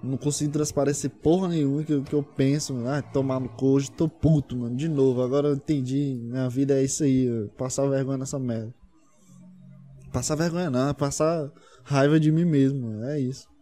[0.01, 2.75] Não consigo transparecer porra nenhuma que, que eu penso.
[2.87, 3.77] Ah, tomar no cu.
[3.91, 4.75] Tô puto, mano.
[4.75, 5.21] De novo.
[5.21, 6.19] Agora eu entendi.
[6.19, 7.47] Minha vida é isso aí.
[7.55, 8.73] Passar vergonha nessa merda.
[10.11, 10.89] Passar vergonha não.
[10.89, 11.51] É passar
[11.83, 13.03] raiva de mim mesmo.
[13.03, 13.53] É isso.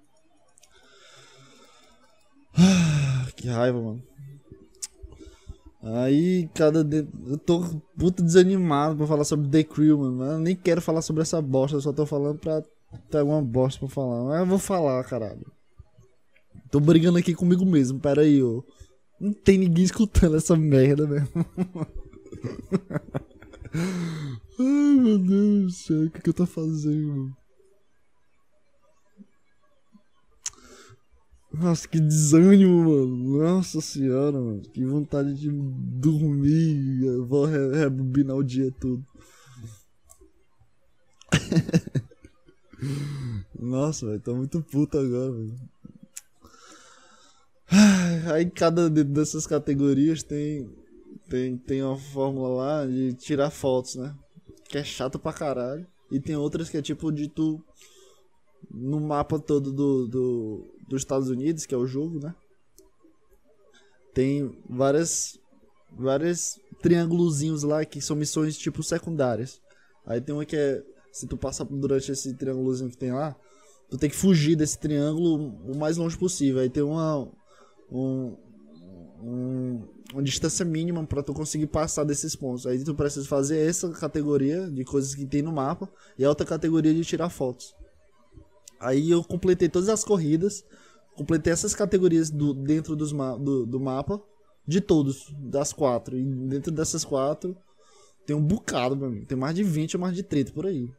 [2.58, 4.04] Ah, que raiva, mano.
[5.84, 6.84] Aí, cada.
[6.84, 7.06] De...
[7.28, 7.62] Eu tô
[7.98, 10.24] puto desanimado pra falar sobre The Crew, mano.
[10.24, 11.76] Eu nem quero falar sobre essa bosta.
[11.78, 12.64] Eu só tô falando pra
[13.10, 14.24] ter alguma bosta pra falar.
[14.24, 15.46] Mas eu vou falar, caralho.
[16.72, 18.64] Tô brigando aqui comigo mesmo, pera aí, ô.
[19.20, 21.30] Não tem ninguém escutando essa merda mesmo.
[24.60, 27.36] Ai, meu Deus do céu, o que, que eu tô fazendo?
[31.54, 33.44] Nossa, que desânimo, mano.
[33.44, 34.62] Nossa senhora, mano.
[34.62, 37.06] Que vontade de dormir.
[37.06, 39.06] Eu vou re rebobinar o dia todo.
[43.60, 44.20] Nossa, velho.
[44.20, 45.56] Tô muito puto agora, velho.
[48.34, 50.68] Aí cada dessas categorias tem,
[51.30, 54.16] tem, tem uma fórmula lá de tirar fotos, né?
[54.70, 55.86] Que é chato pra caralho.
[56.12, 57.64] E tem outras que é tipo de tu
[58.72, 62.34] no mapa todo do, do, dos Estados Unidos, que é o jogo, né?
[64.14, 65.40] Tem várias
[65.96, 69.62] várias triângulozinhos lá que são missões tipo secundárias.
[70.06, 73.36] Aí tem uma que é se tu passar durante esse triângulozinho que tem lá,
[73.90, 76.62] tu tem que fugir desse triângulo o mais longe possível.
[76.62, 77.32] Aí tem uma
[77.92, 78.36] um,
[79.22, 82.66] um, uma distância mínima para tu conseguir passar desses pontos.
[82.66, 86.46] Aí tu precisa fazer essa categoria de coisas que tem no mapa e a outra
[86.46, 87.74] categoria de tirar fotos.
[88.84, 90.64] Aí eu completei todas as corridas,
[91.16, 94.22] completei essas categorias do, dentro dos ma do, do mapa,
[94.68, 96.18] de todos, das quatro.
[96.18, 97.56] E dentro dessas quatro
[98.26, 99.26] tem um bocado, amigo.
[99.26, 100.90] Tem mais de 20 ou mais de 30 por aí.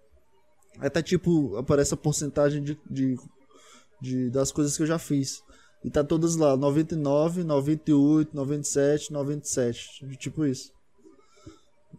[0.79, 3.16] Até tipo, aparece a porcentagem de, de,
[4.01, 5.42] de, das coisas que eu já fiz.
[5.85, 10.16] E tá todas lá, 99, 98, 97, 97.
[10.18, 10.73] Tipo isso.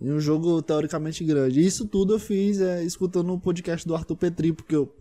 [0.02, 1.62] E um jogo teoricamente grande.
[1.62, 4.94] E isso tudo eu fiz é, escutando o podcast do Arthur Petri, porque eu.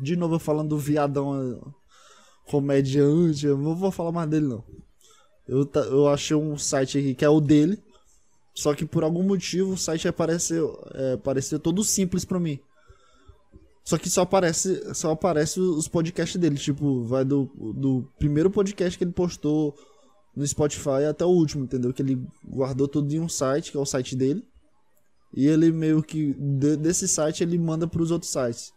[0.00, 4.64] De novo falando do viadão é, comediante, eu não vou falar mais dele não.
[5.46, 7.78] Eu, eu achei um site aqui que é o dele.
[8.54, 12.58] Só que por algum motivo o site apareceu, é, apareceu todo simples pra mim.
[13.84, 18.96] Só que só aparece, só aparece os podcasts dele, tipo, vai do, do primeiro podcast
[18.96, 19.74] que ele postou
[20.36, 21.92] no Spotify até o último, entendeu?
[21.92, 24.44] Que ele guardou tudo em um site, que é o site dele.
[25.34, 28.72] E ele meio que de, desse site ele manda para os outros sites.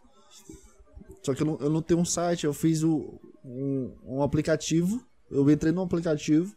[1.26, 5.04] Só que eu não, eu não tenho um site, eu fiz o, um, um aplicativo,
[5.32, 6.56] eu entrei no aplicativo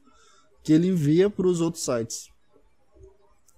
[0.62, 2.28] que ele envia para os outros sites.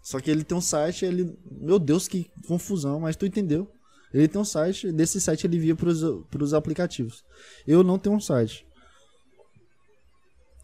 [0.01, 3.69] Só que ele tem um site, ele, meu Deus, que confusão, mas tu entendeu?
[4.15, 6.01] Ele tem um site, desse site ele via pros,
[6.31, 7.25] pros aplicativos.
[7.67, 8.65] Eu não tenho um site.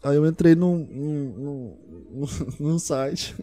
[0.01, 1.77] Aí eu entrei num, num,
[2.09, 2.27] num,
[2.71, 3.35] num site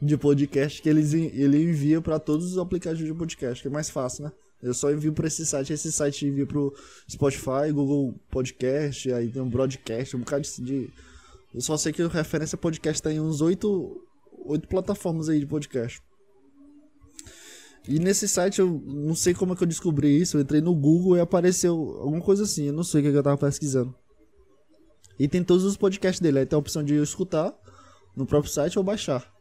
[0.00, 3.90] de podcast que eles, ele envia para todos os aplicativos de podcast, que é mais
[3.90, 4.32] fácil, né?
[4.66, 6.74] Eu só envio para esse site, esse site envia pro
[7.08, 10.90] Spotify, Google Podcast, aí tem um broadcast, um bocado de.
[11.54, 14.04] Eu só sei que a referência podcast tá em uns oito,
[14.44, 16.02] oito plataformas aí de podcast.
[17.86, 20.36] E nesse site eu não sei como é que eu descobri isso.
[20.36, 22.64] Eu entrei no Google e apareceu alguma coisa assim.
[22.64, 23.94] Eu não sei o que eu tava pesquisando.
[25.16, 26.40] E tem todos os podcasts dele.
[26.40, 27.56] Aí tem a opção de eu escutar
[28.16, 29.32] no próprio site ou baixar.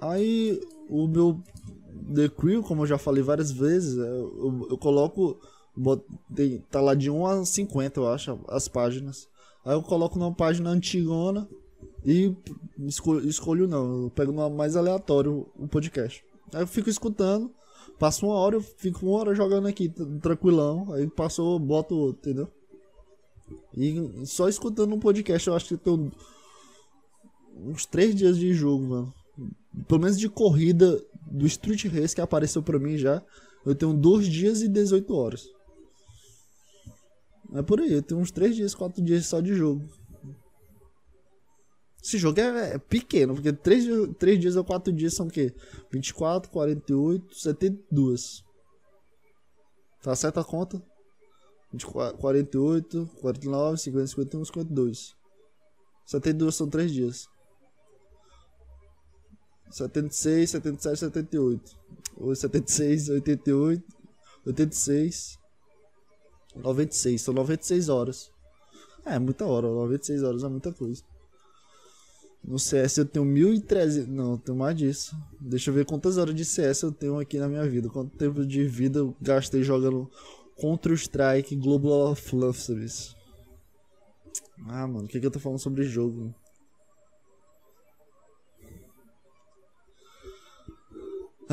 [0.00, 1.42] Aí o meu
[2.14, 5.38] The Crew, como eu já falei várias vezes, é, eu, eu coloco.
[5.74, 9.26] Botei, tá lá de 1 a 50, eu acho, as páginas.
[9.64, 11.48] Aí eu coloco numa página antigona
[12.04, 12.34] e
[12.80, 16.22] escolho, escolho não, eu pego numa mais aleatório o podcast.
[16.52, 17.50] Aí eu fico escutando,
[17.98, 19.88] passo uma hora, eu fico uma hora jogando aqui,
[20.20, 20.92] tranquilão.
[20.92, 22.48] Aí passou, boto outro, entendeu?
[23.76, 26.12] E só escutando um podcast, eu acho que eu tenho
[27.56, 29.14] uns três dias de jogo, mano.
[29.88, 31.02] Pelo menos de corrida
[31.32, 33.22] do Street Race que apareceu pra mim já.
[33.64, 35.48] Eu tenho dois dias e 18 horas.
[37.54, 39.88] É por aí, eu tenho uns três dias, quatro dias só de jogo.
[42.02, 43.84] Esse jogo é, é pequeno, porque 3,
[44.18, 45.54] 3 dias ou 4 dias são o quê?
[45.92, 48.42] 24, 48, 72.
[50.02, 50.82] Tá certa a conta?
[51.72, 55.14] 24, 48, 49, 50, 51, 52.
[56.06, 57.28] 72 são 3 dias.
[59.72, 61.76] 76, 77, 78.
[62.18, 63.82] Ou 76, 88,
[64.46, 65.38] 86,
[66.56, 67.20] 96.
[67.20, 68.30] São 96 horas.
[69.04, 69.66] É, muita hora.
[69.66, 71.02] 96 horas é muita coisa.
[72.44, 74.06] No CS eu tenho 1.300.
[74.06, 75.16] Não, tenho mais disso.
[75.40, 77.88] Deixa eu ver quantas horas de CS eu tenho aqui na minha vida.
[77.88, 80.10] Quanto tempo de vida eu gastei jogando
[80.60, 83.16] Counter-Strike Global of Luxuries.
[84.66, 86.34] Ah, mano, o que, que eu tô falando sobre jogo?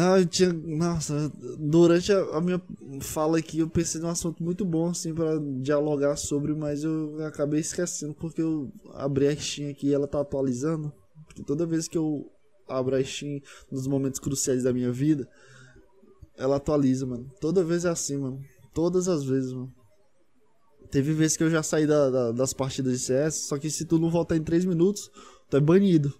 [0.01, 0.53] Ah, eu tinha.
[0.53, 1.29] Nossa,
[1.59, 2.61] durante a, a, minha
[3.01, 7.59] fala aqui eu pensei num assunto muito bom, assim, pra dialogar sobre, mas eu acabei
[7.59, 10.89] esquecendo porque eu abri a Steam aqui e ela tá atualizando.
[11.25, 12.31] Porque toda vez que eu
[12.69, 15.27] abro a Steam nos momentos cruciais da minha vida,
[16.37, 17.29] ela atualiza, mano.
[17.41, 18.39] Toda vez é assim, mano.
[18.73, 19.73] Todas as vezes, mano.
[20.89, 23.83] Teve vezes que eu já saí da, da, das partidas de CS, só que se
[23.83, 25.11] tu não voltar em 3 minutos,
[25.49, 26.13] tu é banido.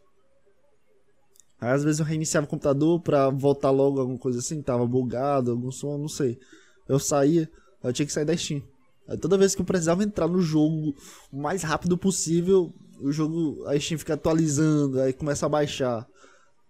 [1.62, 5.52] Aí às vezes eu reiniciava o computador pra voltar logo, alguma coisa assim, tava bugado,
[5.52, 6.40] algum som, não sei.
[6.88, 7.50] Eu saía,
[7.84, 8.62] eu tinha que sair da Steam.
[9.08, 10.96] Aí toda vez que eu precisava entrar no jogo
[11.32, 16.08] o mais rápido possível, o jogo, a Steam fica atualizando, aí começa a baixar.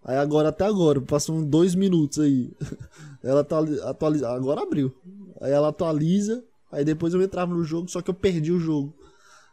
[0.04, 2.50] Aí agora, até agora, passam dois minutos aí.
[3.22, 3.46] ela
[3.84, 4.92] atualiza, agora abriu.
[5.40, 8.94] Aí ela atualiza, aí depois eu entrava no jogo, só que eu perdi o jogo.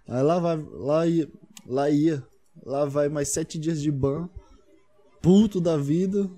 [0.07, 1.29] Aí lá vai, lá ia,
[1.65, 2.23] lá ia,
[2.65, 4.29] lá vai mais sete dias de ban
[5.21, 6.29] puto da vida.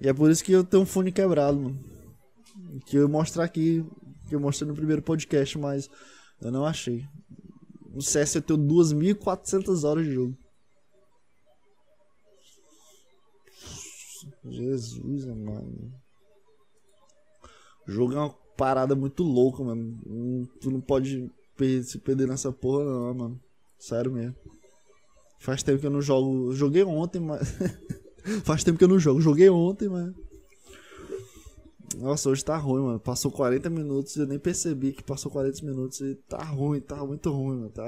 [0.00, 1.78] E é por isso que eu tenho um fone quebrado, mano.
[2.86, 3.84] Que eu ia mostrar aqui,
[4.28, 5.88] que eu mostrei no primeiro podcast, mas
[6.40, 7.04] eu não achei.
[7.90, 10.36] No CS eu tenho 2.400 horas de jogo.
[14.44, 15.92] Jesus, mano.
[17.86, 20.46] O jogo é uma parada muito louca, mano.
[20.60, 21.30] Tu não pode
[21.84, 23.40] se perder nessa porra, não, mano.
[23.78, 24.36] Sério mesmo.
[25.38, 26.52] Faz tempo que eu não jogo.
[26.52, 27.48] Joguei ontem, mas.
[28.44, 29.20] Faz tempo que eu não jogo.
[29.20, 30.12] Joguei ontem, mas.
[31.96, 33.00] Nossa, hoje tá ruim, mano.
[33.00, 37.04] Passou 40 minutos e eu nem percebi que passou 40 minutos e tá ruim, tá
[37.04, 37.70] muito ruim, mano.
[37.70, 37.84] Tá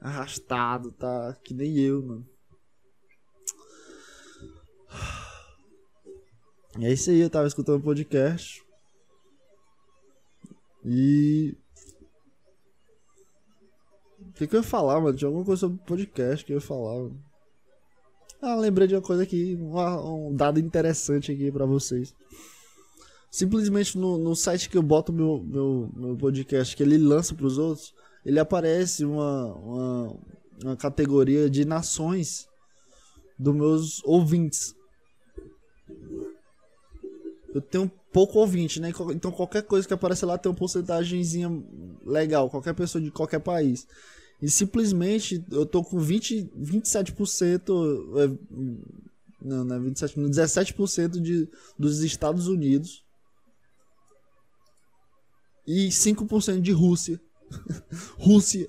[0.00, 2.26] arrastado, tá que nem eu, mano.
[6.78, 8.62] E é isso aí, eu tava escutando podcast.
[10.84, 11.56] E
[14.34, 15.16] que, que eu ia falar, mano?
[15.16, 17.20] Tinha alguma coisa sobre podcast que eu ia falar, mano.
[18.42, 22.14] Ah, lembrei de uma coisa aqui, um, um dado interessante aqui para vocês.
[23.30, 27.58] Simplesmente no, no site que eu boto meu, meu, meu podcast, que ele lança pros
[27.58, 30.16] outros, ele aparece uma, uma,
[30.62, 32.46] uma categoria de nações
[33.38, 34.74] dos meus ouvintes.
[37.54, 38.92] Eu tenho pouco ouvinte, né?
[39.14, 41.48] Então qualquer coisa que aparece lá tem uma porcentagemzinha
[42.04, 43.86] legal, qualquer pessoa de qualquer país.
[44.42, 48.18] E simplesmente eu tô com 20, 27%.
[48.18, 48.28] É,
[49.40, 53.02] não, não é 27, 17% de, dos Estados Unidos.
[55.66, 57.20] E 5% de Rússia.
[58.18, 58.68] Rússia.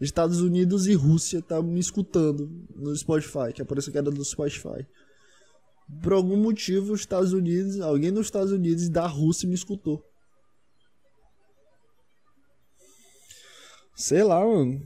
[0.00, 4.86] Estados Unidos e Rússia tá me escutando no Spotify, que apareceu que era do Spotify.
[6.02, 10.02] Por algum motivo, os Estados Unidos, alguém nos Estados Unidos da Rússia me escutou.
[13.94, 14.82] Sei lá, mano.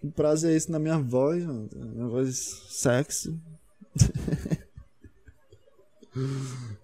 [0.00, 1.68] Que prazer é esse na minha voz, mano?
[1.74, 2.36] Minha voz
[2.68, 3.38] sexy.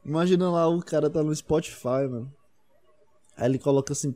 [0.05, 2.32] Imagina lá o cara tá no Spotify, mano.
[3.36, 4.14] Aí ele coloca assim.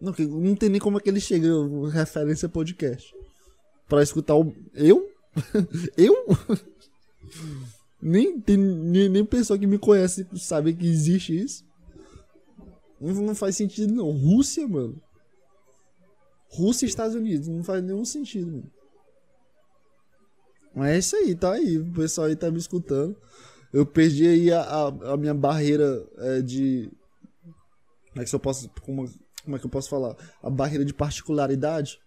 [0.00, 1.48] Não, não tem nem como é que ele chega,
[1.92, 3.14] referência podcast.
[3.88, 4.54] Pra escutar o.
[4.74, 5.08] Eu?
[5.96, 6.14] eu?
[8.00, 11.64] nem, tem, nem, nem pessoa que me conhece sabe que existe isso.
[13.00, 14.10] Não, não faz sentido, não.
[14.10, 15.00] Rússia, mano.
[16.48, 17.48] Rússia e Estados Unidos.
[17.48, 18.70] Não faz nenhum sentido, mano.
[20.74, 21.78] Mas é isso aí, tá aí.
[21.78, 23.16] O pessoal aí tá me escutando.
[23.72, 26.90] Eu perdi aí a, a, a minha barreira é, de.
[28.10, 28.70] Como é que eu posso.
[28.82, 29.08] Como,
[29.42, 30.14] como é que eu posso falar?
[30.42, 31.98] A barreira de particularidade.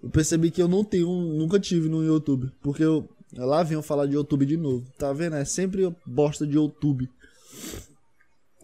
[0.00, 2.52] Eu percebi que eu não tenho, nunca tive no YouTube.
[2.62, 3.08] Porque eu.
[3.34, 4.86] Lá venho falar de YouTube de novo.
[4.98, 5.36] Tá vendo?
[5.36, 7.10] É sempre bosta de YouTube.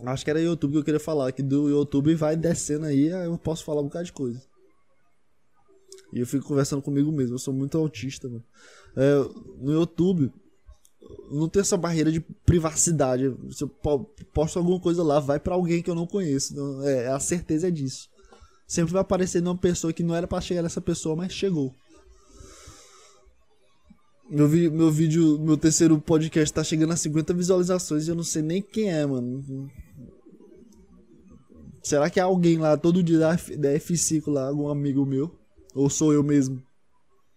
[0.05, 1.33] Acho que era YouTube que eu queria falar.
[1.33, 4.41] Que do YouTube vai descendo aí, aí eu posso falar um bocado de coisa.
[6.13, 7.35] E eu fico conversando comigo mesmo.
[7.35, 8.45] Eu sou muito autista, mano.
[8.97, 9.15] É,
[9.61, 10.33] no YouTube,
[11.31, 13.35] não tem essa barreira de privacidade.
[13.51, 13.69] Se eu
[14.33, 16.55] posto alguma coisa lá, vai para alguém que eu não conheço.
[16.85, 18.09] É, a certeza é disso.
[18.67, 21.75] Sempre vai aparecer uma pessoa que não era para chegar nessa pessoa, mas chegou.
[24.31, 28.23] Meu, vi, meu vídeo, meu terceiro podcast tá chegando a 50 visualizações e eu não
[28.23, 29.71] sei nem quem é, mano.
[31.83, 35.38] Será que é alguém lá todo dia da, da F5 lá, algum amigo meu?
[35.79, 36.61] Ou sou eu mesmo?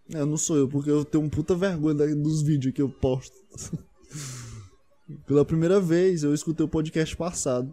[0.10, 3.38] É, não sou eu, porque eu tenho um puta vergonha dos vídeos que eu posto.
[5.28, 7.72] Pela primeira vez eu escutei o podcast passado.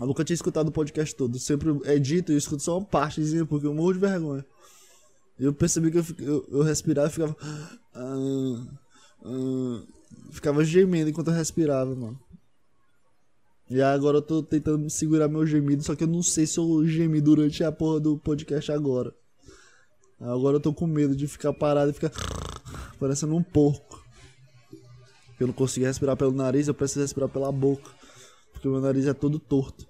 [0.00, 1.38] Eu nunca tinha escutado o podcast todo.
[1.38, 4.46] Sempre edito e eu escuto só uma partezinha porque eu morro de vergonha.
[5.38, 7.36] Eu percebi que eu, eu, eu respirava e ficava.
[7.98, 8.78] Ah,
[9.24, 9.82] ah,
[10.30, 12.20] ficava gemendo enquanto eu respirava, mano.
[13.70, 16.86] E agora eu tô tentando segurar meu gemido, só que eu não sei se eu
[16.86, 19.14] gemi durante a porra do podcast agora.
[20.20, 22.10] Agora eu tô com medo de ficar parado e ficar
[22.98, 24.02] parecendo um porco.
[25.38, 27.90] Eu não consigo respirar pelo nariz, eu preciso respirar pela boca.
[28.52, 29.86] Porque meu nariz é todo torto.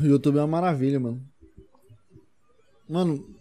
[0.00, 1.22] O YouTube é uma maravilha, mano.
[2.88, 3.36] Mano,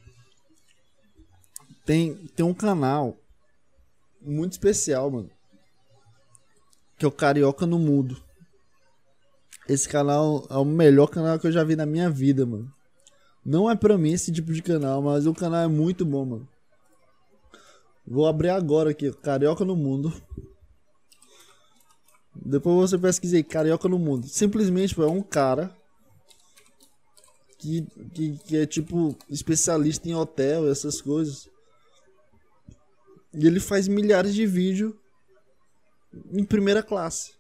[1.86, 3.15] tem, tem um canal
[4.19, 5.36] muito especial, mano
[6.98, 8.22] que é o Carioca no Mundo.
[9.70, 12.74] Esse canal é o melhor canal que eu já vi na minha vida, mano.
[13.45, 16.50] Não é pra mim esse tipo de canal, mas o canal é muito bom, mano.
[18.06, 20.14] Vou abrir agora aqui, Carioca no Mundo.
[22.34, 24.28] Depois você pesquisa aí, Carioca no Mundo.
[24.28, 25.76] Simplesmente é um cara
[27.58, 31.50] que, que, que é tipo especialista em hotel, essas coisas.
[33.34, 34.93] E ele faz milhares de vídeos
[36.32, 37.34] em primeira classe,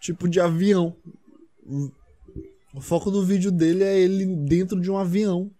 [0.00, 0.96] tipo de avião.
[2.74, 5.50] O foco do vídeo dele é ele dentro de um avião,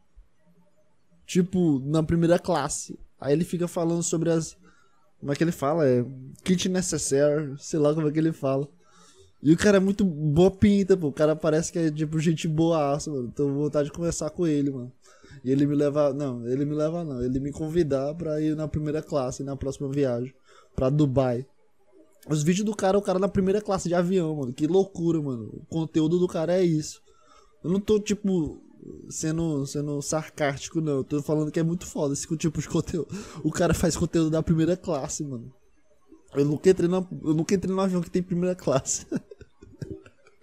[1.26, 2.98] tipo na primeira classe.
[3.20, 4.56] Aí ele fica falando sobre as.
[5.20, 5.86] Como é que ele fala?
[5.88, 6.04] É.
[6.42, 8.68] Kit necessaire, sei lá como é que ele fala.
[9.42, 11.08] E o cara é muito boa pinta, pô.
[11.08, 13.30] O cara parece que é tipo gente boa, mano.
[13.30, 14.92] Tô com vontade de conversar com ele, mano.
[15.44, 16.12] E ele me leva.
[16.14, 17.22] Não, ele me leva não.
[17.22, 20.34] Ele me convidar pra ir na primeira classe na próxima viagem.
[20.74, 21.46] Pra Dubai.
[22.28, 24.52] Os vídeos do cara, o cara na primeira classe de avião, mano.
[24.52, 25.50] Que loucura, mano.
[25.52, 27.02] O conteúdo do cara é isso.
[27.62, 28.62] Eu não tô, tipo,
[29.10, 30.98] sendo, sendo sarcástico, não.
[30.98, 33.08] Eu tô falando que é muito foda esse tipo de conteúdo.
[33.42, 35.52] O cara faz conteúdo da primeira classe, mano.
[36.34, 39.06] Eu nunca entrei, na, eu nunca entrei no avião que tem primeira classe.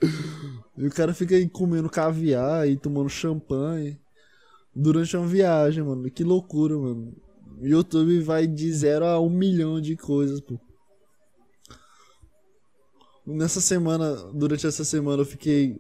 [0.78, 4.00] e o cara fica aí comendo caviar e tomando champanhe
[4.74, 6.10] durante uma viagem, mano.
[6.12, 7.14] Que loucura, mano.
[7.60, 10.60] YouTube vai de zero a um milhão de coisas, pô
[13.26, 15.78] nessa semana, durante essa semana eu fiquei.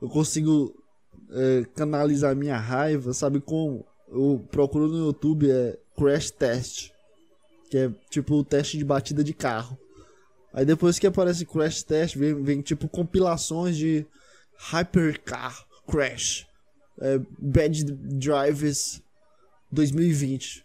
[0.00, 0.74] Eu consigo
[1.30, 3.86] é, canalizar minha raiva, sabe como?
[4.08, 6.90] Eu procuro no YouTube é Crash Test,
[7.70, 9.78] que é tipo o teste de batida de carro.
[10.52, 14.06] Aí depois que aparece Crash Test, vem, vem tipo compilações de
[14.56, 16.46] Hypercar Crash,
[17.00, 19.02] é, Bad Drivers
[19.72, 20.64] 2020,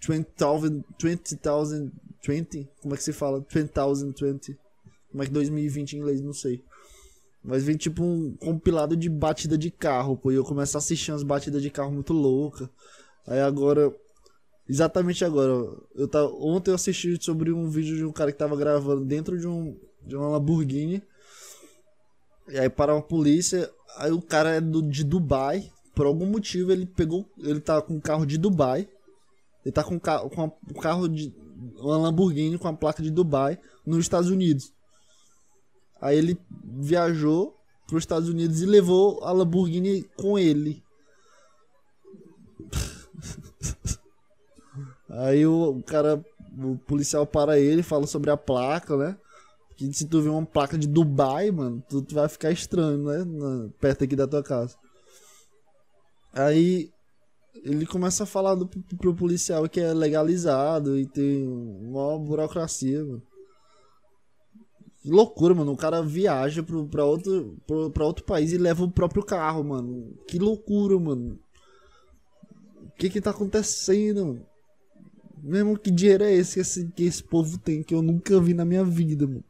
[0.00, 1.92] 20,000, 20,000,
[2.26, 3.44] 20, como é que se fala?
[3.48, 4.58] 20,020.
[5.10, 6.62] Como é que 2020 em inglês, não sei.
[7.42, 10.30] Mas vem tipo um compilado de batida de carro, pô.
[10.30, 12.70] E eu começo a assistir umas batidas de carro muito louca.
[13.26, 13.94] Aí agora.
[14.68, 15.52] Exatamente agora.
[15.94, 19.38] Eu tava, ontem eu assisti sobre um vídeo de um cara que tava gravando dentro
[19.38, 19.78] de um.
[20.04, 21.02] de uma Lamborghini.
[22.48, 23.70] E aí para uma polícia.
[23.96, 25.70] Aí o cara é do, de Dubai.
[25.94, 27.24] Por algum motivo ele pegou.
[27.38, 28.88] Ele tá com um carro de Dubai.
[29.64, 31.34] Ele tá com, com um carro de.
[31.76, 34.72] Uma Lamborghini com a placa de Dubai nos Estados Unidos.
[36.00, 40.82] Aí ele viajou para os Estados Unidos e levou a Lamborghini com ele.
[45.08, 46.24] Aí o, cara,
[46.56, 49.16] o policial para ele, fala sobre a placa, né?
[49.76, 53.24] Que se tu vê uma placa de Dubai, mano, tu, tu vai ficar estranho, né?
[53.24, 54.76] Na, perto aqui da tua casa.
[56.32, 56.92] Aí
[57.64, 63.22] ele começa a falar do, pro policial que é legalizado e tem uma burocracia, mano
[65.10, 65.72] loucura, mano.
[65.72, 69.64] O cara viaja pro, pra, outro, pro, pra outro país e leva o próprio carro,
[69.64, 70.14] mano.
[70.26, 71.38] Que loucura, mano.
[72.82, 74.40] O que que tá acontecendo?
[75.42, 78.54] Mesmo que dinheiro é esse que, esse que esse povo tem que eu nunca vi
[78.54, 79.44] na minha vida, mano.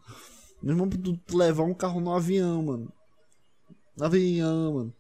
[0.63, 2.93] Mesmo tu levar um carro no avião, mano.
[3.97, 4.95] No avião, mano.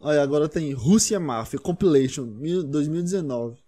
[0.00, 3.58] Olha, agora tem Rússia Mafia Compilation 2019.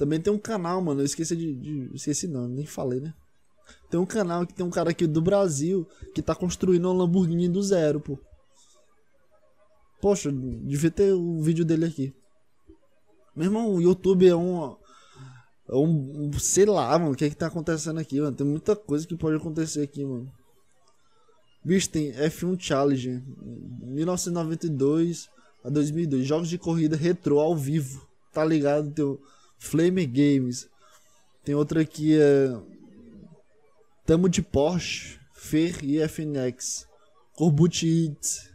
[0.00, 1.02] Também tem um canal, mano.
[1.02, 1.90] Eu esqueci de, de.
[1.94, 3.12] Esqueci não, nem falei, né?
[3.90, 7.50] Tem um canal que tem um cara aqui do Brasil que tá construindo um Lamborghini
[7.50, 8.18] do zero, pô.
[10.00, 12.14] Poxa, devia ter o vídeo dele aqui.
[13.36, 14.74] Meu irmão, o YouTube é um.
[15.68, 16.38] É um, um.
[16.38, 17.12] Sei lá, mano.
[17.12, 18.34] O que é que tá acontecendo aqui, mano?
[18.34, 20.32] Tem muita coisa que pode acontecer aqui, mano.
[21.62, 23.22] Bicho, tem F1 Challenge
[23.82, 25.28] 1992
[25.62, 26.26] a 2002.
[26.26, 28.08] Jogos de corrida retrô ao vivo.
[28.32, 28.90] Tá ligado?
[28.92, 29.20] Tem o
[29.60, 30.68] Flame Games.
[31.44, 32.58] Tem outra aqui é.
[34.04, 36.88] Tamo de Porsche, Fer e FNX.
[37.34, 38.50] Corbucci Eats.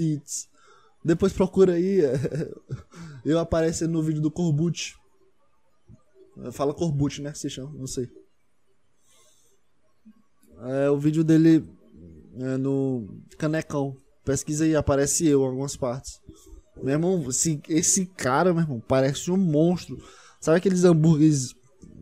[0.00, 0.48] Eats.
[1.02, 2.00] Depois procura aí.
[3.24, 4.94] eu aparecendo no vídeo do Corbucci.
[6.52, 7.32] Fala Corbucci, né?
[7.32, 8.10] Se chama, não sei.
[10.60, 11.64] É, o vídeo dele
[12.38, 13.96] é, no Canecão.
[14.24, 16.20] Pesquisa aí, aparece eu em algumas partes.
[16.82, 19.98] Meu irmão, esse, esse cara, meu irmão, parece um monstro.
[20.40, 21.54] Sabe aqueles hambúrgueres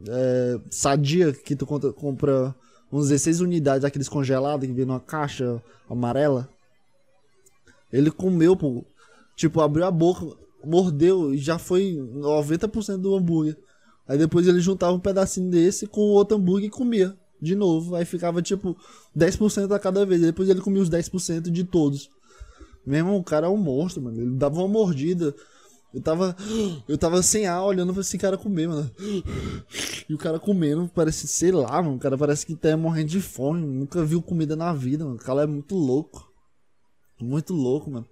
[0.09, 2.55] é, sadia que tu compra
[2.93, 6.49] uns 16 unidades, aqueles congelados que vem numa caixa amarela?
[7.93, 8.85] Ele comeu, pô.
[9.35, 10.27] Tipo, abriu a boca,
[10.65, 13.57] mordeu e já foi 90% do hambúrguer.
[14.09, 17.95] Aí depois ele juntava um pedacinho desse com outro hambúrguer e comia de novo.
[17.95, 18.77] Aí ficava tipo
[19.17, 20.21] 10% a cada vez.
[20.21, 22.09] Depois ele comia os 10% de todos.
[22.87, 24.21] Mesmo o cara é um monstro, mano.
[24.21, 25.35] Ele dava uma mordida.
[25.93, 26.37] Eu tava.
[26.89, 28.91] Eu tava sem ar olhando pra esse cara comer, mano.
[30.09, 31.97] E o cara comendo, parece, sei lá, mano.
[31.97, 33.67] O cara parece que tá morrendo de fome.
[33.67, 35.17] Nunca viu comida na vida, mano.
[35.17, 36.33] O cara é muito louco.
[37.21, 38.07] Muito louco, mano.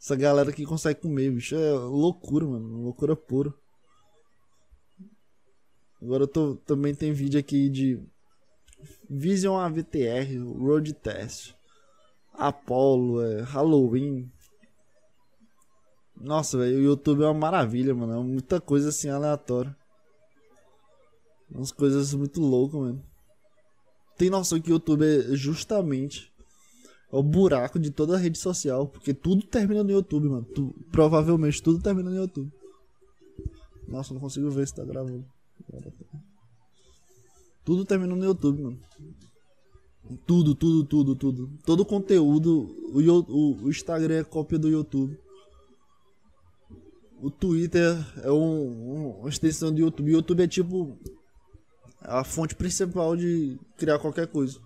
[0.00, 2.82] Essa galera que consegue comer, bicho, é loucura, mano.
[2.82, 3.52] Loucura pura.
[6.00, 7.98] Agora eu tô, também tem vídeo aqui de
[9.08, 11.55] Vision AVTR, Road Test,
[12.38, 14.30] Apollo, é, Halloween.
[16.16, 18.12] Nossa, velho, o YouTube é uma maravilha, mano.
[18.12, 19.76] É muita coisa assim aleatória.
[21.50, 23.04] Umas coisas muito loucas, mano.
[24.16, 26.32] Tem noção que o YouTube é justamente
[27.10, 30.44] o buraco de toda a rede social, porque tudo termina no YouTube, mano.
[30.44, 32.50] Tu, provavelmente tudo termina no YouTube.
[33.86, 35.24] Nossa, não consigo ver se tá gravando.
[37.64, 38.80] Tudo termina no YouTube, mano.
[40.26, 41.50] Tudo, tudo, tudo, tudo.
[41.64, 42.74] Todo o conteúdo.
[42.92, 45.18] O, o, Instagram é cópia do YouTube.
[47.20, 50.10] O Twitter é um, uma extensão do YouTube.
[50.10, 50.98] O YouTube é tipo
[52.00, 54.60] a fonte principal de criar qualquer coisa.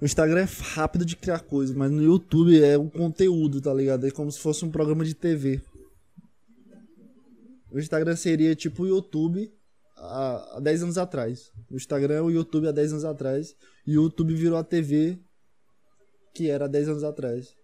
[0.00, 4.06] O Instagram é rápido de criar coisa, mas no YouTube é o conteúdo, tá ligado?
[4.06, 5.62] É como se fosse um programa de TV.
[7.70, 9.50] O Instagram seria tipo o YouTube
[10.02, 11.50] há, há 10 anos atrás.
[11.70, 13.54] O Instagram o YouTube há 10 anos atrás.
[13.86, 15.18] E o YouTube virou a TV
[16.34, 17.54] que era há 10 anos atrás.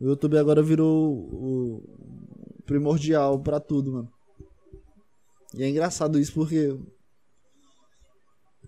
[0.00, 1.82] O YouTube agora virou o
[2.64, 4.12] primordial para tudo, mano.
[5.54, 6.76] E é engraçado isso porque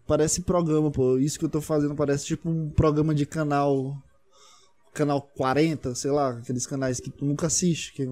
[0.06, 1.18] parece programa, pô.
[1.18, 3.96] Isso que eu tô fazendo parece tipo um programa de canal
[4.92, 8.08] canal 40, sei lá, aqueles canais que tu nunca assiste, que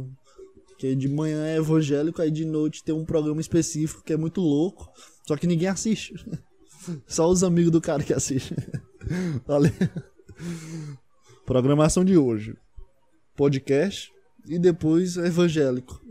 [0.83, 4.41] que de manhã é evangélico, aí de noite tem um programa específico que é muito
[4.41, 4.91] louco,
[5.25, 6.13] só que ninguém assiste.
[7.07, 8.59] Só os amigos do cara que assistem.
[9.47, 9.71] Valeu.
[11.47, 12.57] Programação de hoje.
[13.37, 14.13] Podcast
[14.49, 16.05] e depois evangélico.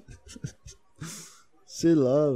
[1.64, 2.28] Sei lá.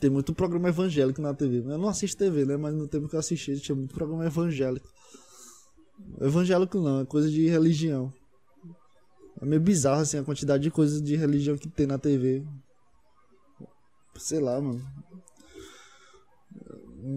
[0.00, 1.58] Tem muito programa evangélico na TV.
[1.58, 2.56] Eu não assisto TV, né?
[2.56, 4.88] Mas no tempo que eu assisti tinha muito programa evangélico.
[6.20, 8.12] Evangélico não, é coisa de religião.
[9.40, 12.44] É meio bizarro, assim, a quantidade de coisas de religião que tem na TV.
[14.16, 14.82] Sei lá, mano.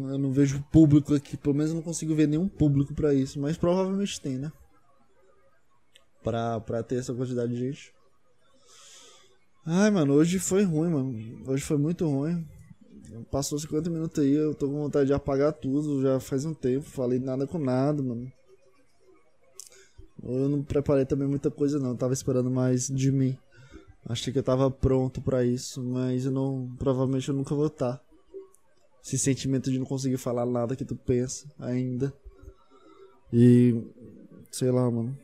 [0.09, 3.39] Eu não vejo público aqui, pelo menos eu não consigo ver nenhum público para isso,
[3.39, 4.51] mas provavelmente tem, né?
[6.21, 7.93] Pra, pra ter essa quantidade de gente.
[9.65, 11.43] Ai, mano, hoje foi ruim, mano.
[11.49, 12.45] Hoje foi muito ruim.
[13.31, 16.83] Passou 50 minutos aí, eu tô com vontade de apagar tudo, já faz um tempo,
[16.83, 18.31] falei nada com nada, mano.
[20.23, 23.37] Eu não preparei também muita coisa não, eu tava esperando mais de mim.
[24.05, 27.97] Achei que eu tava pronto para isso, mas eu não, provavelmente eu nunca vou estar.
[27.97, 28.03] Tá.
[29.03, 32.13] Esse sentimento de não conseguir falar nada que tu pensa ainda.
[33.31, 33.81] E
[34.51, 35.17] sei lá, mano.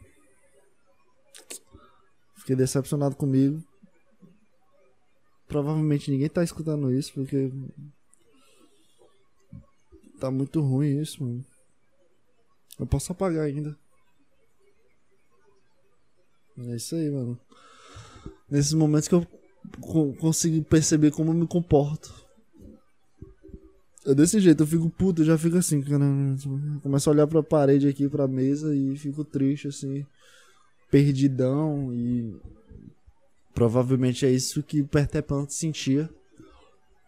[2.38, 3.64] Fiquei decepcionado comigo.
[5.48, 7.52] provavelmente ninguém tá escutando isso, porque.
[10.20, 11.46] Tá muito ruim isso, mano.
[12.80, 13.78] Eu posso apagar ainda.
[16.58, 17.40] É isso aí, mano.
[18.50, 19.26] Nesses momentos que eu
[20.20, 22.14] consigo perceber como eu me comporto.
[24.06, 26.06] É desse jeito, eu fico puto, eu já fico assim, cara.
[26.82, 30.06] Começo a olhar pra parede aqui, pra mesa e fico triste, assim.
[30.92, 32.36] Perdidão e.
[33.54, 36.10] Provavelmente é isso que o Pertepan sentia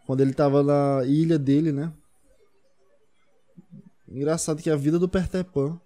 [0.06, 1.92] quando ele tava na ilha dele, né?
[4.08, 5.80] Engraçado que a vida do Pertepan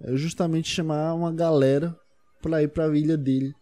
[0.00, 1.94] é justamente chamar uma galera
[2.40, 3.54] pra ir pra ilha dele.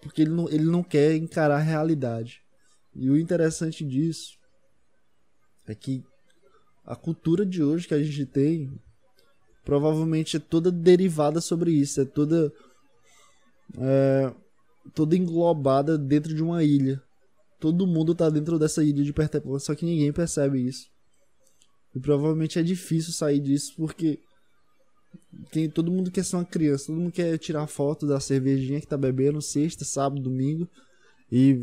[0.00, 2.42] Porque ele não, ele não quer encarar a realidade.
[2.94, 4.38] E o interessante disso
[5.66, 6.02] é que
[6.84, 8.72] a cultura de hoje que a gente tem
[9.64, 12.52] provavelmente é toda derivada sobre isso, é toda
[13.78, 14.34] é,
[14.94, 17.02] toda englobada dentro de uma ilha.
[17.60, 20.88] Todo mundo tá dentro dessa ilha de Pertepola, só que ninguém percebe isso.
[21.94, 24.18] E provavelmente é difícil sair disso porque
[25.50, 28.86] tem, todo mundo quer ser uma criança, todo mundo quer tirar foto da cervejinha que
[28.86, 30.68] tá bebendo sexta, sábado, domingo
[31.30, 31.56] e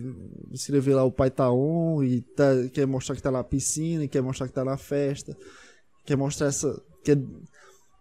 [0.52, 4.22] escrever lá o pai tá on e tá, quer mostrar que tá na piscina, quer
[4.22, 5.38] mostrar que tá na festa,
[6.06, 6.82] quer mostrar essa.
[7.04, 7.18] Quer,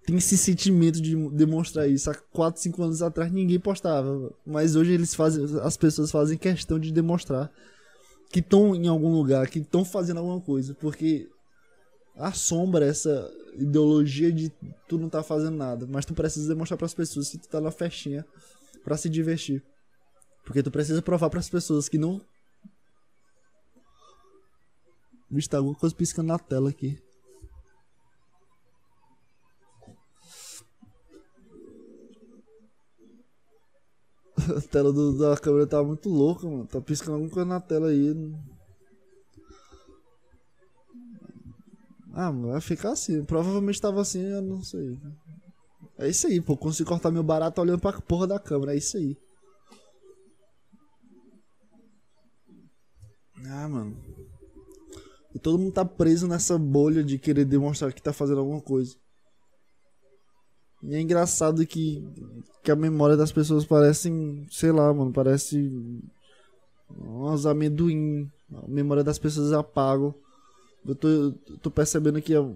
[0.07, 2.09] tem esse sentimento de demonstrar isso.
[2.09, 6.79] Há 4, 5 anos atrás ninguém postava, mas hoje eles fazem, as pessoas fazem questão
[6.79, 7.51] de demonstrar
[8.31, 11.29] que estão em algum lugar, que estão fazendo alguma coisa, porque
[12.17, 13.29] assombra essa
[13.59, 14.51] ideologia de
[14.89, 17.61] tu não tá fazendo nada, mas tu precisa demonstrar para as pessoas que tu tá
[17.61, 18.25] na festinha
[18.85, 19.65] para se divertir.
[20.45, 22.21] Porque tu precisa provar para as pessoas que não.
[25.29, 26.97] Vixe, tá alguma coisa piscando na tela aqui.
[34.57, 36.67] A tela do, da câmera tá muito louca, mano.
[36.67, 38.15] Tá piscando alguma coisa na tela aí.
[42.19, 43.23] Ah, vai ficar assim.
[43.25, 44.99] Provavelmente tava assim, eu não sei.
[45.99, 46.57] É isso aí, pô.
[46.57, 48.73] Consigo cortar meu barato olhando pra porra da câmera.
[48.73, 49.19] É isso aí.
[53.45, 53.95] Ah, mano.
[55.35, 58.97] E todo mundo tá preso nessa bolha de querer demonstrar que tá fazendo alguma coisa.
[60.83, 62.03] E é engraçado que,
[62.64, 64.11] que a memória das pessoas parece,
[64.51, 65.71] sei lá, mano, parece
[66.89, 68.27] umas amendoim.
[68.55, 70.14] A memória das pessoas apagam.
[70.87, 71.32] Eu tô,
[71.62, 72.49] tô percebendo que a,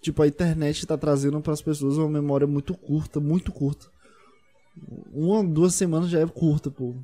[0.00, 3.86] tipo, a internet tá trazendo para as pessoas uma memória muito curta, muito curta.
[5.12, 6.94] Uma, duas semanas já é curta, pô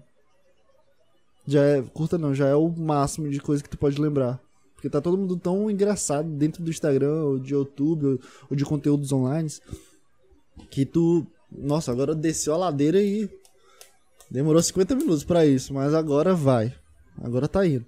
[1.48, 4.38] já é curta não, já é o máximo de coisa que tu pode lembrar.
[4.74, 8.20] Porque tá todo mundo tão engraçado dentro do Instagram, ou de YouTube, ou,
[8.50, 9.50] ou de conteúdos online,
[10.70, 13.30] que tu, nossa, agora desceu a ladeira e
[14.30, 16.74] demorou 50 minutos para isso, mas agora vai.
[17.22, 17.86] Agora tá indo.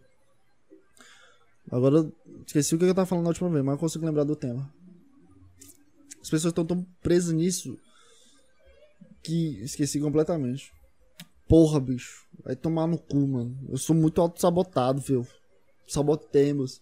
[1.70, 2.10] Agora
[2.46, 4.72] esqueci o que eu tava falando na última vez, mas não consigo lembrar do tema.
[6.20, 7.78] As pessoas estão tão presas nisso
[9.22, 10.72] que esqueci completamente.
[11.48, 12.26] Porra, bicho.
[12.44, 13.58] Vai tomar no cu, mano.
[13.68, 15.26] Eu sou muito auto-sabotado, viu?
[15.88, 16.80] Sabotemos.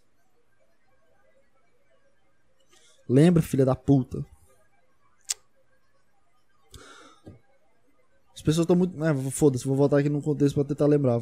[3.08, 4.24] Lembra, filha da puta.
[8.34, 9.02] As pessoas estão muito.
[9.02, 11.20] É, foda-se, vou voltar aqui no contexto pra tentar lembrar.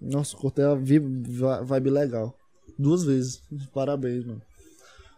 [0.00, 2.36] Nossa, cortei a vibe legal.
[2.78, 3.42] Duas vezes.
[3.72, 4.42] Parabéns, mano.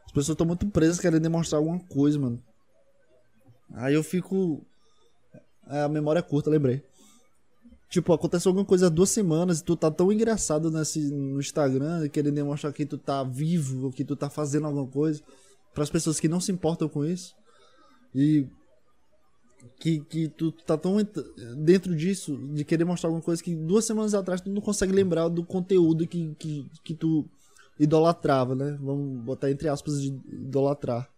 [0.04, 2.42] As pessoas estão muito presas querendo demonstrar alguma coisa, mano.
[3.74, 4.64] Aí eu fico.
[5.68, 6.82] É, a memória é curta, lembrei.
[7.88, 12.08] Tipo, aconteceu alguma coisa há duas semanas e tu tá tão engraçado nesse, no Instagram,
[12.08, 15.22] querendo demonstrar que tu tá vivo, que tu tá fazendo alguma coisa,
[15.74, 17.34] para as pessoas que não se importam com isso.
[18.14, 18.46] E
[19.78, 20.96] que, que tu tá tão
[21.56, 25.28] dentro disso, de querer mostrar alguma coisa que duas semanas atrás tu não consegue lembrar
[25.28, 27.28] do conteúdo que, que, que tu
[27.78, 28.76] idolatrava, né?
[28.80, 31.08] Vamos botar entre aspas de idolatrar.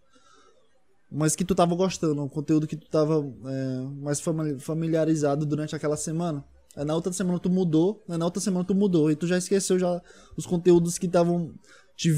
[1.11, 4.21] Mas que tu tava gostando, um conteúdo que tu tava é, mais
[4.61, 6.45] familiarizado durante aquela semana.
[6.77, 9.11] Aí na outra semana tu mudou, aí na outra semana tu mudou.
[9.11, 10.03] E tu já esqueceu já
[10.37, 11.55] os conteúdos que estavam
[11.97, 12.11] te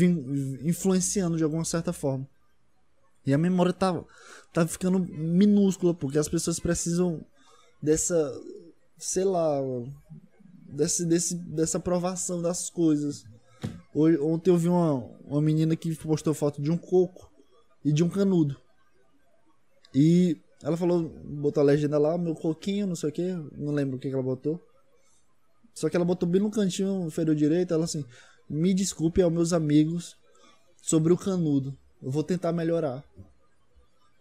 [0.62, 2.26] influenciando de alguma certa forma.
[3.26, 4.03] E a memória tá,
[4.53, 7.24] tá ficando minúscula, porque as pessoas precisam
[7.82, 8.32] dessa,
[8.97, 9.61] sei lá,
[10.68, 13.24] desse, desse, dessa aprovação das coisas.
[13.99, 14.92] Hoje, ontem eu vi uma,
[15.24, 17.32] uma menina que postou foto de um coco
[17.82, 18.55] e de um canudo.
[19.94, 23.97] E ela falou, botou a legenda lá, meu coquinho, não sei o que, não lembro
[23.97, 24.61] o que, que ela botou.
[25.74, 28.05] Só que ela botou bem no cantinho inferior direito, ela assim,
[28.51, 30.14] me desculpe aos meus amigos
[30.82, 31.74] sobre o canudo.
[32.03, 33.03] Eu vou tentar melhorar.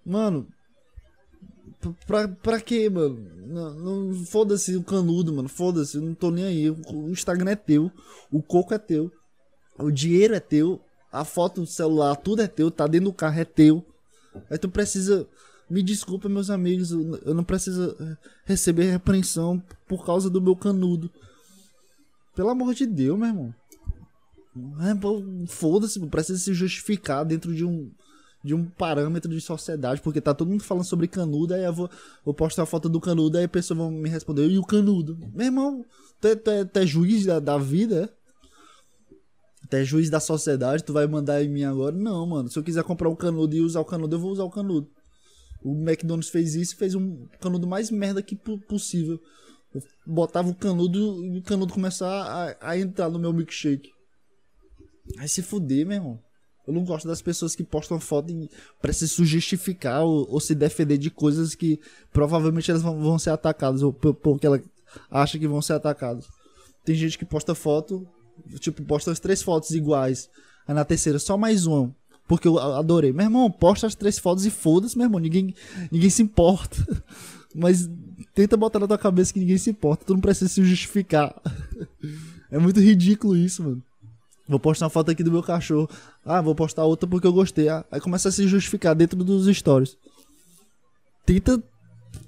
[0.06, 0.48] Mano,
[2.08, 3.30] pra, pra quê, mano?
[3.46, 5.50] Não, não foda-se o canudo, mano.
[5.50, 6.70] Foda-se, não tô nem aí.
[6.70, 7.92] O Instagram é teu,
[8.32, 9.12] o coco é teu,
[9.78, 13.40] o dinheiro é teu, a foto do celular, tudo é teu, tá dentro do carro
[13.40, 13.86] é teu.
[14.50, 15.28] Aí tu precisa.
[15.68, 21.10] Me desculpa, meus amigos, eu não preciso eh, receber repreensão por causa do meu canudo.
[22.36, 23.56] Pelo amor de Deus, meu irmão.
[24.82, 27.92] É, Foda-se, precisa se justificar dentro de um
[28.46, 31.90] de um parâmetro de sociedade, porque tá todo mundo falando sobre canudo, aí eu vou,
[32.24, 35.18] vou postar a foto do canudo, aí a pessoa vai me responder, e o canudo?
[35.34, 35.84] Meu irmão,
[36.22, 38.14] tu é, é, é juiz da, da vida,
[39.66, 39.70] é?
[39.70, 41.96] Tu é juiz da sociedade, tu vai mandar em mim agora?
[41.96, 42.50] Não, mano.
[42.50, 44.88] Se eu quiser comprar um canudo e usar o canudo, eu vou usar o canudo.
[45.64, 49.20] O McDonald's fez isso e fez um canudo mais merda que possível.
[49.74, 53.90] Eu botava o canudo e o canudo começar a, a entrar no meu milkshake.
[55.18, 56.20] Aí se fuder, meu irmão.
[56.68, 58.34] Eu não gosto das pessoas que postam foto
[58.82, 61.80] pra se justificar ou, ou, se defender de coisas que
[62.12, 64.60] provavelmente elas vão, vão ser atacadas ou porque ela
[65.12, 66.26] acha que vão ser atacadas.
[66.84, 68.08] Tem gente que posta foto,
[68.60, 70.30] tipo, posta as três fotos iguais.
[70.68, 71.94] Aí na terceira, só mais uma.
[72.28, 73.14] Porque eu adorei.
[73.14, 75.20] Meu irmão, posta as três fotos e foda-se, meu irmão.
[75.20, 75.54] Ninguém,
[75.92, 76.76] ninguém se importa.
[77.54, 77.90] Mas
[78.34, 80.06] tenta botar na tua cabeça que ninguém se importa.
[80.06, 81.34] Tu não precisa se justificar.
[82.52, 83.84] É muito ridículo isso, mano.
[84.48, 85.90] Vou postar uma foto aqui do meu cachorro.
[86.24, 87.68] Ah, vou postar outra porque eu gostei.
[87.68, 89.98] Ah, aí começa a se justificar dentro dos stories.
[91.26, 91.62] Tenta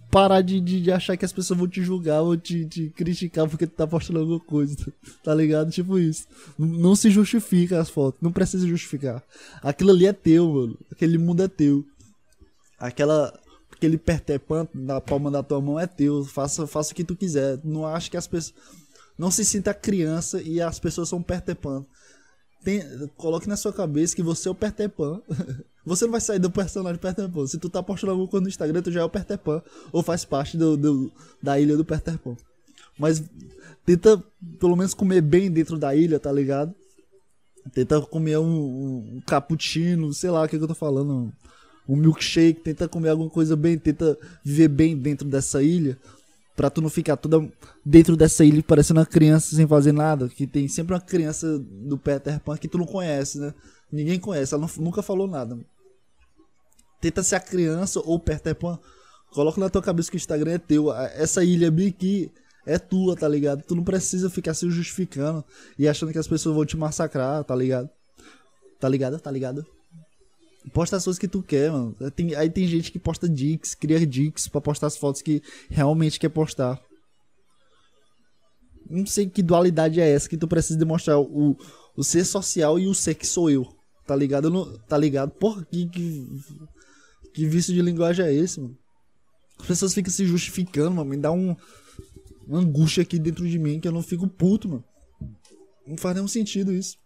[0.10, 3.48] parar de, de, de, achar que as pessoas vão te julgar ou te, te, criticar
[3.48, 4.76] porque tu tá postando alguma coisa.
[5.24, 5.70] Tá ligado?
[5.72, 6.26] Tipo isso.
[6.58, 8.22] Não, se justifica as fotos.
[8.22, 9.22] Não precisa justificar.
[9.62, 10.78] Aquilo ali é teu, mano.
[10.90, 11.84] Aquele mundo é teu.
[12.80, 13.38] Aquela.
[13.72, 16.24] Aquele pertepan na palma da tua mão é teu.
[16.24, 17.60] Faça, faça o que tu quiser.
[17.64, 18.56] Não acho que as pessoas.
[19.18, 21.84] Não se sinta criança e as pessoas são pertepan
[22.68, 22.82] tem,
[23.16, 25.22] coloque na sua cabeça que você é o Peter Pan.
[25.88, 27.48] você não vai sair do personagem Peter Pan.
[27.48, 29.62] Se tu tá postando alguma coisa no Instagram, tu já é o Peter Pan.
[29.92, 31.12] Ou faz parte do, do,
[31.42, 32.36] da ilha do Peter Pan.
[33.00, 33.24] Mas
[33.86, 34.22] tenta
[34.60, 36.74] pelo menos comer bem dentro da ilha, tá ligado?
[37.74, 41.32] Tenta comer um, um, um cappuccino, sei lá o que, que eu tô falando.
[41.88, 45.98] Um milkshake, tenta comer alguma coisa bem, tenta viver bem dentro dessa ilha
[46.58, 47.48] Pra tu não ficar toda
[47.86, 50.28] dentro dessa ilha parecendo uma criança sem fazer nada.
[50.28, 53.54] Que tem sempre uma criança do Peter Pan que tu não conhece, né?
[53.92, 55.56] Ninguém conhece, ela não, nunca falou nada.
[57.00, 58.80] Tenta ser a criança ou Peter Pan.
[59.32, 60.94] Coloca na tua cabeça que o Instagram é teu.
[60.94, 62.32] Essa ilha aqui
[62.66, 63.64] é tua, tá ligado?
[63.64, 65.44] Tu não precisa ficar se justificando
[65.78, 67.90] e achando que as pessoas vão te massacrar, tá ligado?
[68.80, 69.20] Tá ligado?
[69.20, 69.66] Tá ligado?
[70.74, 71.96] Posta as coisas que tu quer, mano.
[72.16, 76.20] Tem, aí tem gente que posta dicks, cria dicks pra postar as fotos que realmente
[76.20, 76.80] quer postar.
[78.90, 81.58] Não sei que dualidade é essa que tu precisa demonstrar o,
[81.96, 83.68] o ser social e o ser que sou eu.
[84.06, 84.50] Tá ligado?
[84.50, 85.32] Não, tá ligado?
[85.32, 86.28] Porra, que, que,
[87.34, 88.78] que vício de linguagem é esse, mano?
[89.60, 91.10] As pessoas ficam se justificando, mano.
[91.10, 91.56] Me dá um,
[92.48, 94.84] uma angústia aqui dentro de mim que eu não fico puto, mano.
[95.86, 96.98] Não faz nenhum sentido isso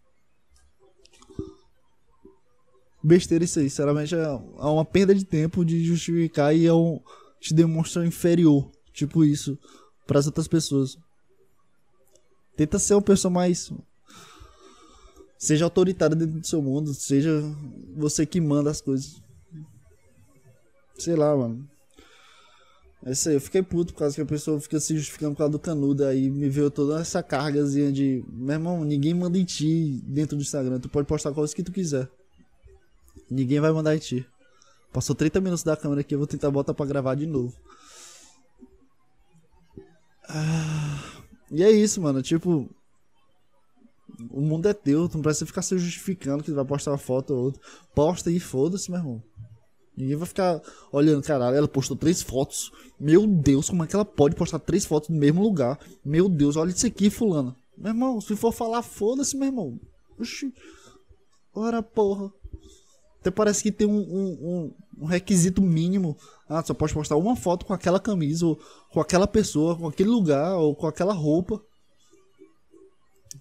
[3.04, 3.70] besteira isso aí.
[3.70, 7.00] Sinceramente, é uma perda de tempo de justificar e é um,
[7.40, 8.70] te demonstrar inferior.
[8.94, 9.58] Tipo isso.
[10.06, 10.98] para as outras pessoas.
[12.56, 13.72] Tenta ser uma pessoa mais.
[15.38, 16.94] Seja autoritário dentro do seu mundo.
[16.94, 17.42] Seja
[17.96, 19.21] você que manda as coisas.
[21.02, 21.68] Sei lá, mano.
[23.04, 25.40] É isso aí, eu fiquei puto por causa que a pessoa fica se justificando por
[25.40, 26.06] causa do canudo.
[26.06, 28.24] Aí me veio toda essa cargazinha de.
[28.32, 30.80] Meu irmão, ninguém manda em ti dentro do Instagram.
[30.80, 32.08] Tu pode postar coisas que tu quiser.
[33.30, 34.26] Ninguém vai mandar em ti.
[34.94, 37.56] Passou 30 minutos da câmera aqui, eu vou tentar botar pra gravar de novo.
[40.30, 42.22] Ah, e é isso, mano.
[42.22, 42.70] Tipo.
[44.30, 47.34] O mundo é teu, tu não precisa ficar se justificando que vai postar uma foto
[47.34, 47.62] ou outra.
[47.96, 49.24] Posta e foda-se, meu irmão.
[50.02, 50.60] Ninguém vai ficar
[50.92, 52.72] olhando, caralho, ela postou três fotos.
[53.00, 55.80] Meu Deus, como é que ela pode postar três fotos no mesmo lugar?
[56.04, 57.56] Meu Deus, olha isso aqui, fulano.
[57.78, 59.80] Meu irmão, se for falar, foda-se, meu irmão.
[60.20, 60.52] Oxi.
[61.54, 62.34] Ora, porra.
[63.20, 66.18] Até parece que tem um, um, um, requisito mínimo.
[66.50, 68.60] Ah, só pode postar uma foto com aquela camisa, ou
[68.92, 71.62] com aquela pessoa, com aquele lugar, ou com aquela roupa.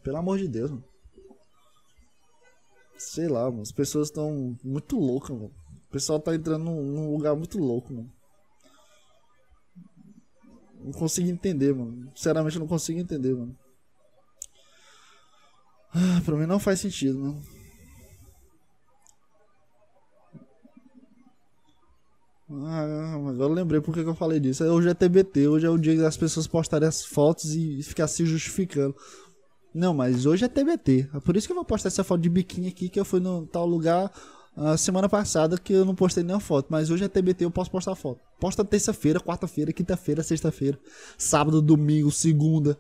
[0.02, 0.84] Pelo amor de Deus, mano.
[2.98, 3.62] Sei lá, mano.
[3.62, 5.59] As pessoas estão muito loucas, mano.
[5.90, 8.12] O pessoal tá entrando num, num lugar muito louco, mano.
[10.84, 12.12] Não consigo entender, mano.
[12.14, 13.58] Sinceramente, não consigo entender, mano.
[15.92, 17.42] Ah, pra mim não faz sentido, mano.
[22.52, 24.62] Ah, agora eu lembrei porque que eu falei disso.
[24.62, 28.24] Hoje é TBT, hoje é o dia das pessoas postarem as fotos e ficar se
[28.24, 28.94] justificando.
[29.74, 31.10] Não, mas hoje é TBT.
[31.14, 33.18] É por isso que eu vou postar essa foto de biquíni aqui que eu fui
[33.18, 34.12] no tal lugar.
[34.56, 37.70] A semana passada que eu não postei nenhuma foto, mas hoje é TBT, eu posso
[37.70, 38.20] postar foto.
[38.38, 40.78] Posta terça-feira, quarta-feira, quinta-feira, sexta-feira,
[41.16, 42.76] sábado, domingo, segunda.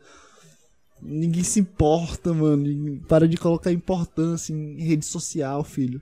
[1.00, 3.00] Ninguém se importa, mano.
[3.08, 6.00] Para de colocar importância em rede social, filho.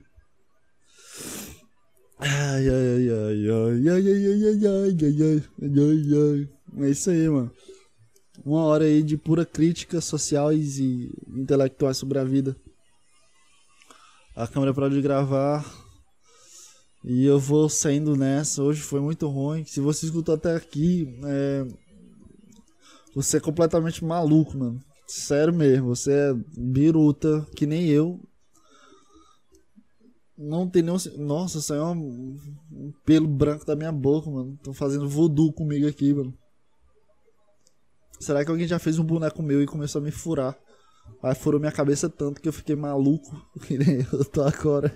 [2.19, 6.85] Ai, ai, ai, ai, ai, ai, ai, ai, ai, ai, ai, ai.
[6.85, 7.51] É isso aí, mano.
[8.45, 12.55] Uma hora aí de pura crítica sociais e intelectuais sobre a vida.
[14.39, 15.65] A câmera parou de gravar.
[17.03, 18.63] E eu vou saindo nessa.
[18.63, 19.65] Hoje foi muito ruim.
[19.65, 21.67] Se você escutou até aqui, é...
[23.13, 24.81] você é completamente maluco, mano.
[25.05, 25.87] Sério mesmo.
[25.87, 28.17] Você é biruta, que nem eu.
[30.37, 30.97] Não tem nenhum.
[31.17, 32.39] Nossa, saiu um,
[32.71, 34.53] um pelo branco da minha boca, mano.
[34.53, 36.33] Estão fazendo voodoo comigo aqui, mano.
[38.21, 40.57] Será que alguém já fez um boneco meu e começou a me furar?
[41.21, 43.29] Aí furou minha cabeça tanto que eu fiquei maluco.
[43.65, 44.91] Que nem eu tô agora.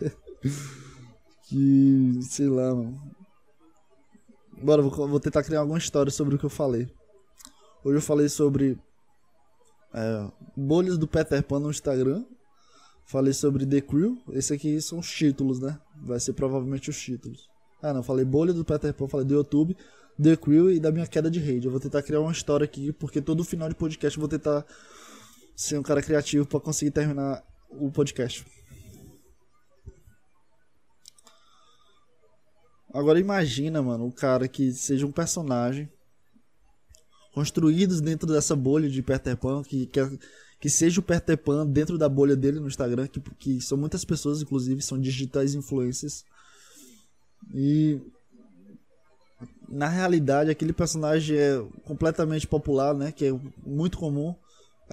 [1.48, 2.20] que.
[2.22, 3.00] sei lá, mano.
[4.62, 6.88] Bora, vou, vou tentar criar alguma história sobre o que eu falei.
[7.84, 8.80] Hoje eu falei sobre.
[9.94, 12.24] É, bolhas do Peter Pan no Instagram.
[13.06, 14.18] Falei sobre The Crew.
[14.32, 15.78] Esse aqui são os títulos, né?
[16.02, 17.50] Vai ser provavelmente os títulos.
[17.82, 18.02] Ah, não.
[18.02, 19.76] Falei bolha do Peter Pan, falei do YouTube,
[20.22, 21.68] The Crew e da minha queda de rede.
[21.68, 24.66] Eu vou tentar criar uma história aqui, porque todo final de podcast eu vou tentar
[25.56, 28.46] ser um cara criativo para conseguir terminar o podcast.
[32.94, 35.90] Agora imagina, mano, um cara que seja um personagem
[37.34, 40.20] construídos dentro dessa bolha de Peter Pan, que, que,
[40.60, 44.06] que seja o Peter Pan dentro da bolha dele no Instagram, que, que são muitas
[44.06, 46.24] pessoas, inclusive, são digitais influencers.
[47.52, 48.00] E
[49.68, 53.32] na realidade aquele personagem é completamente popular, né, que é
[53.66, 54.36] muito comum.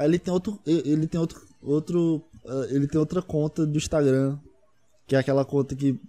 [0.00, 4.38] Aí ele tem outro ele tem outro outro eh, ele tem outra conta do Instagram,
[5.06, 6.00] que é aquela conta que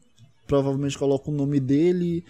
[0.48, 2.24] provavelmente coloca o nome dele,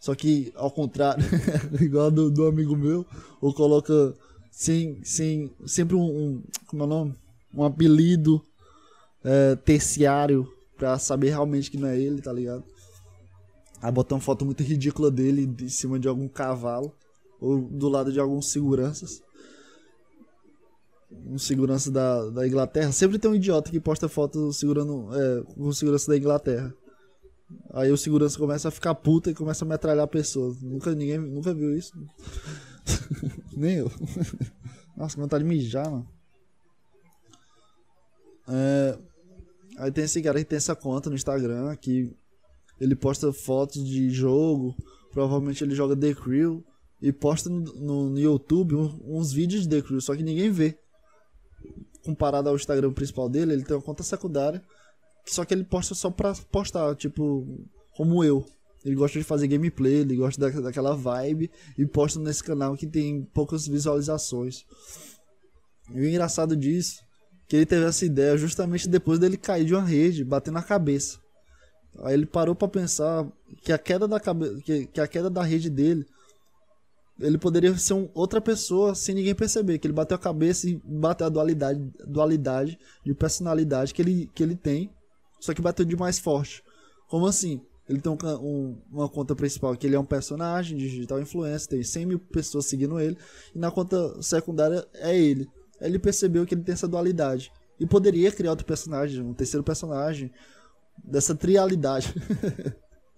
[0.00, 1.22] só que ao contrário,
[1.82, 3.04] igual do, do amigo meu,
[3.42, 4.14] ou coloca
[4.50, 7.14] sem, sem sempre um, um como é o nome?
[7.54, 8.42] Um apelido
[9.22, 12.64] é, terciário pra saber realmente que não é ele, tá ligado?
[13.82, 16.90] Aí botar uma foto muito ridícula dele em cima de algum cavalo
[17.38, 19.20] ou do lado de alguns seguranças.
[21.26, 22.92] Um segurança da, da Inglaterra.
[22.92, 26.74] Sempre tem um idiota que posta foto segurando é, com segurança da Inglaterra.
[27.72, 30.60] Aí o segurança começa a ficar puta e começa a metralhar pessoas.
[30.62, 31.92] Nunca ninguém nunca viu isso.
[33.56, 33.90] Nem eu.
[34.96, 36.08] Nossa, que vontade de mijar, mano.
[38.48, 38.98] É,
[39.78, 42.14] aí tem esse cara que tem essa conta no Instagram que
[42.80, 44.74] ele posta fotos de jogo.
[45.12, 46.64] Provavelmente ele joga The Crew.
[47.00, 50.78] E posta no, no YouTube uns, uns vídeos de The Crew, só que ninguém vê.
[52.04, 54.62] Comparado ao Instagram principal dele, ele tem uma conta secundária
[55.24, 57.46] só que ele posta só pra postar, tipo,
[57.96, 58.44] como eu.
[58.84, 62.86] Ele gosta de fazer gameplay, ele gosta da, daquela vibe e posta nesse canal que
[62.86, 64.64] tem poucas visualizações.
[65.94, 67.00] E o engraçado disso
[67.46, 71.18] que ele teve essa ideia justamente depois dele cair de uma rede, bater na cabeça.
[71.98, 73.30] Aí ele parou para pensar
[73.62, 74.62] que a queda da cabe...
[74.62, 76.06] que, que a queda da rede dele
[77.22, 80.80] ele poderia ser um, outra pessoa sem ninguém perceber, que ele bateu a cabeça e
[80.84, 84.90] bateu a dualidade, dualidade de personalidade que ele, que ele tem
[85.42, 86.62] só que bateu de mais forte.
[87.08, 87.60] Como assim?
[87.88, 91.82] Ele tem um, um, uma conta principal que ele é um personagem digital influencer, tem
[91.82, 93.18] 100 mil pessoas seguindo ele,
[93.52, 95.48] e na conta secundária é ele.
[95.80, 97.50] Ele percebeu que ele tem essa dualidade.
[97.80, 100.30] E poderia criar outro personagem, um terceiro personagem,
[101.02, 102.14] dessa trialidade.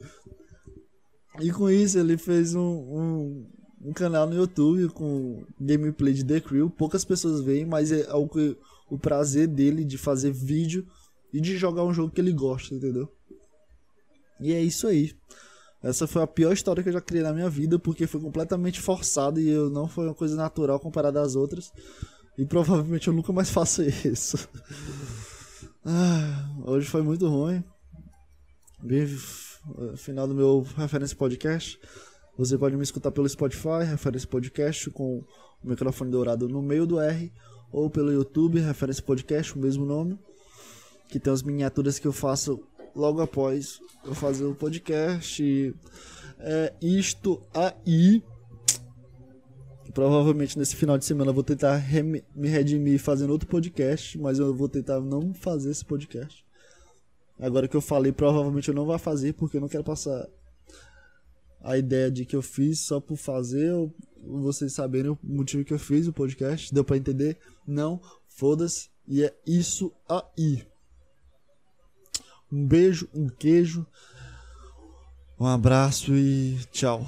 [1.40, 3.46] e com isso ele fez um, um,
[3.84, 6.70] um, canal no YouTube com gameplay de The Crew.
[6.70, 10.86] Poucas pessoas veem, mas é o, prazer dele de fazer vídeo
[11.32, 13.08] e de jogar um jogo que ele gosta, entendeu?
[14.40, 15.14] E é isso aí.
[15.82, 18.80] Essa foi a pior história que eu já criei na minha vida, porque foi completamente
[18.80, 21.70] forçado e eu não foi uma coisa natural comparada às outras.
[22.38, 24.48] E provavelmente eu nunca mais faço isso.
[25.86, 27.62] Ah, hoje foi muito ruim.
[28.82, 29.06] Bem,
[29.96, 31.78] final do meu referência podcast.
[32.36, 37.00] Você pode me escutar pelo Spotify, referência podcast, com o microfone dourado no meio do
[37.00, 37.32] R,
[37.72, 40.18] ou pelo YouTube, referência podcast, o mesmo nome
[41.08, 42.60] que tem as miniaturas que eu faço
[42.94, 45.74] logo após eu fazer o podcast.
[46.40, 48.22] É isto aí.
[49.92, 51.80] Provavelmente nesse final de semana eu vou tentar
[52.34, 56.44] me redimir fazendo outro podcast, mas eu vou tentar não fazer esse podcast.
[57.38, 60.26] Agora que eu falei, provavelmente eu não vou fazer porque eu não quero passar
[61.64, 63.92] a ideia de que eu fiz só por fazer, ou
[64.22, 66.72] vocês saberem o motivo que eu fiz o podcast.
[66.72, 67.38] Deu para entender?
[67.66, 68.90] Não, foda-se.
[69.08, 70.62] E é isso aí.
[72.52, 73.86] Um beijo, um queijo,
[75.40, 77.04] um abraço e tchau.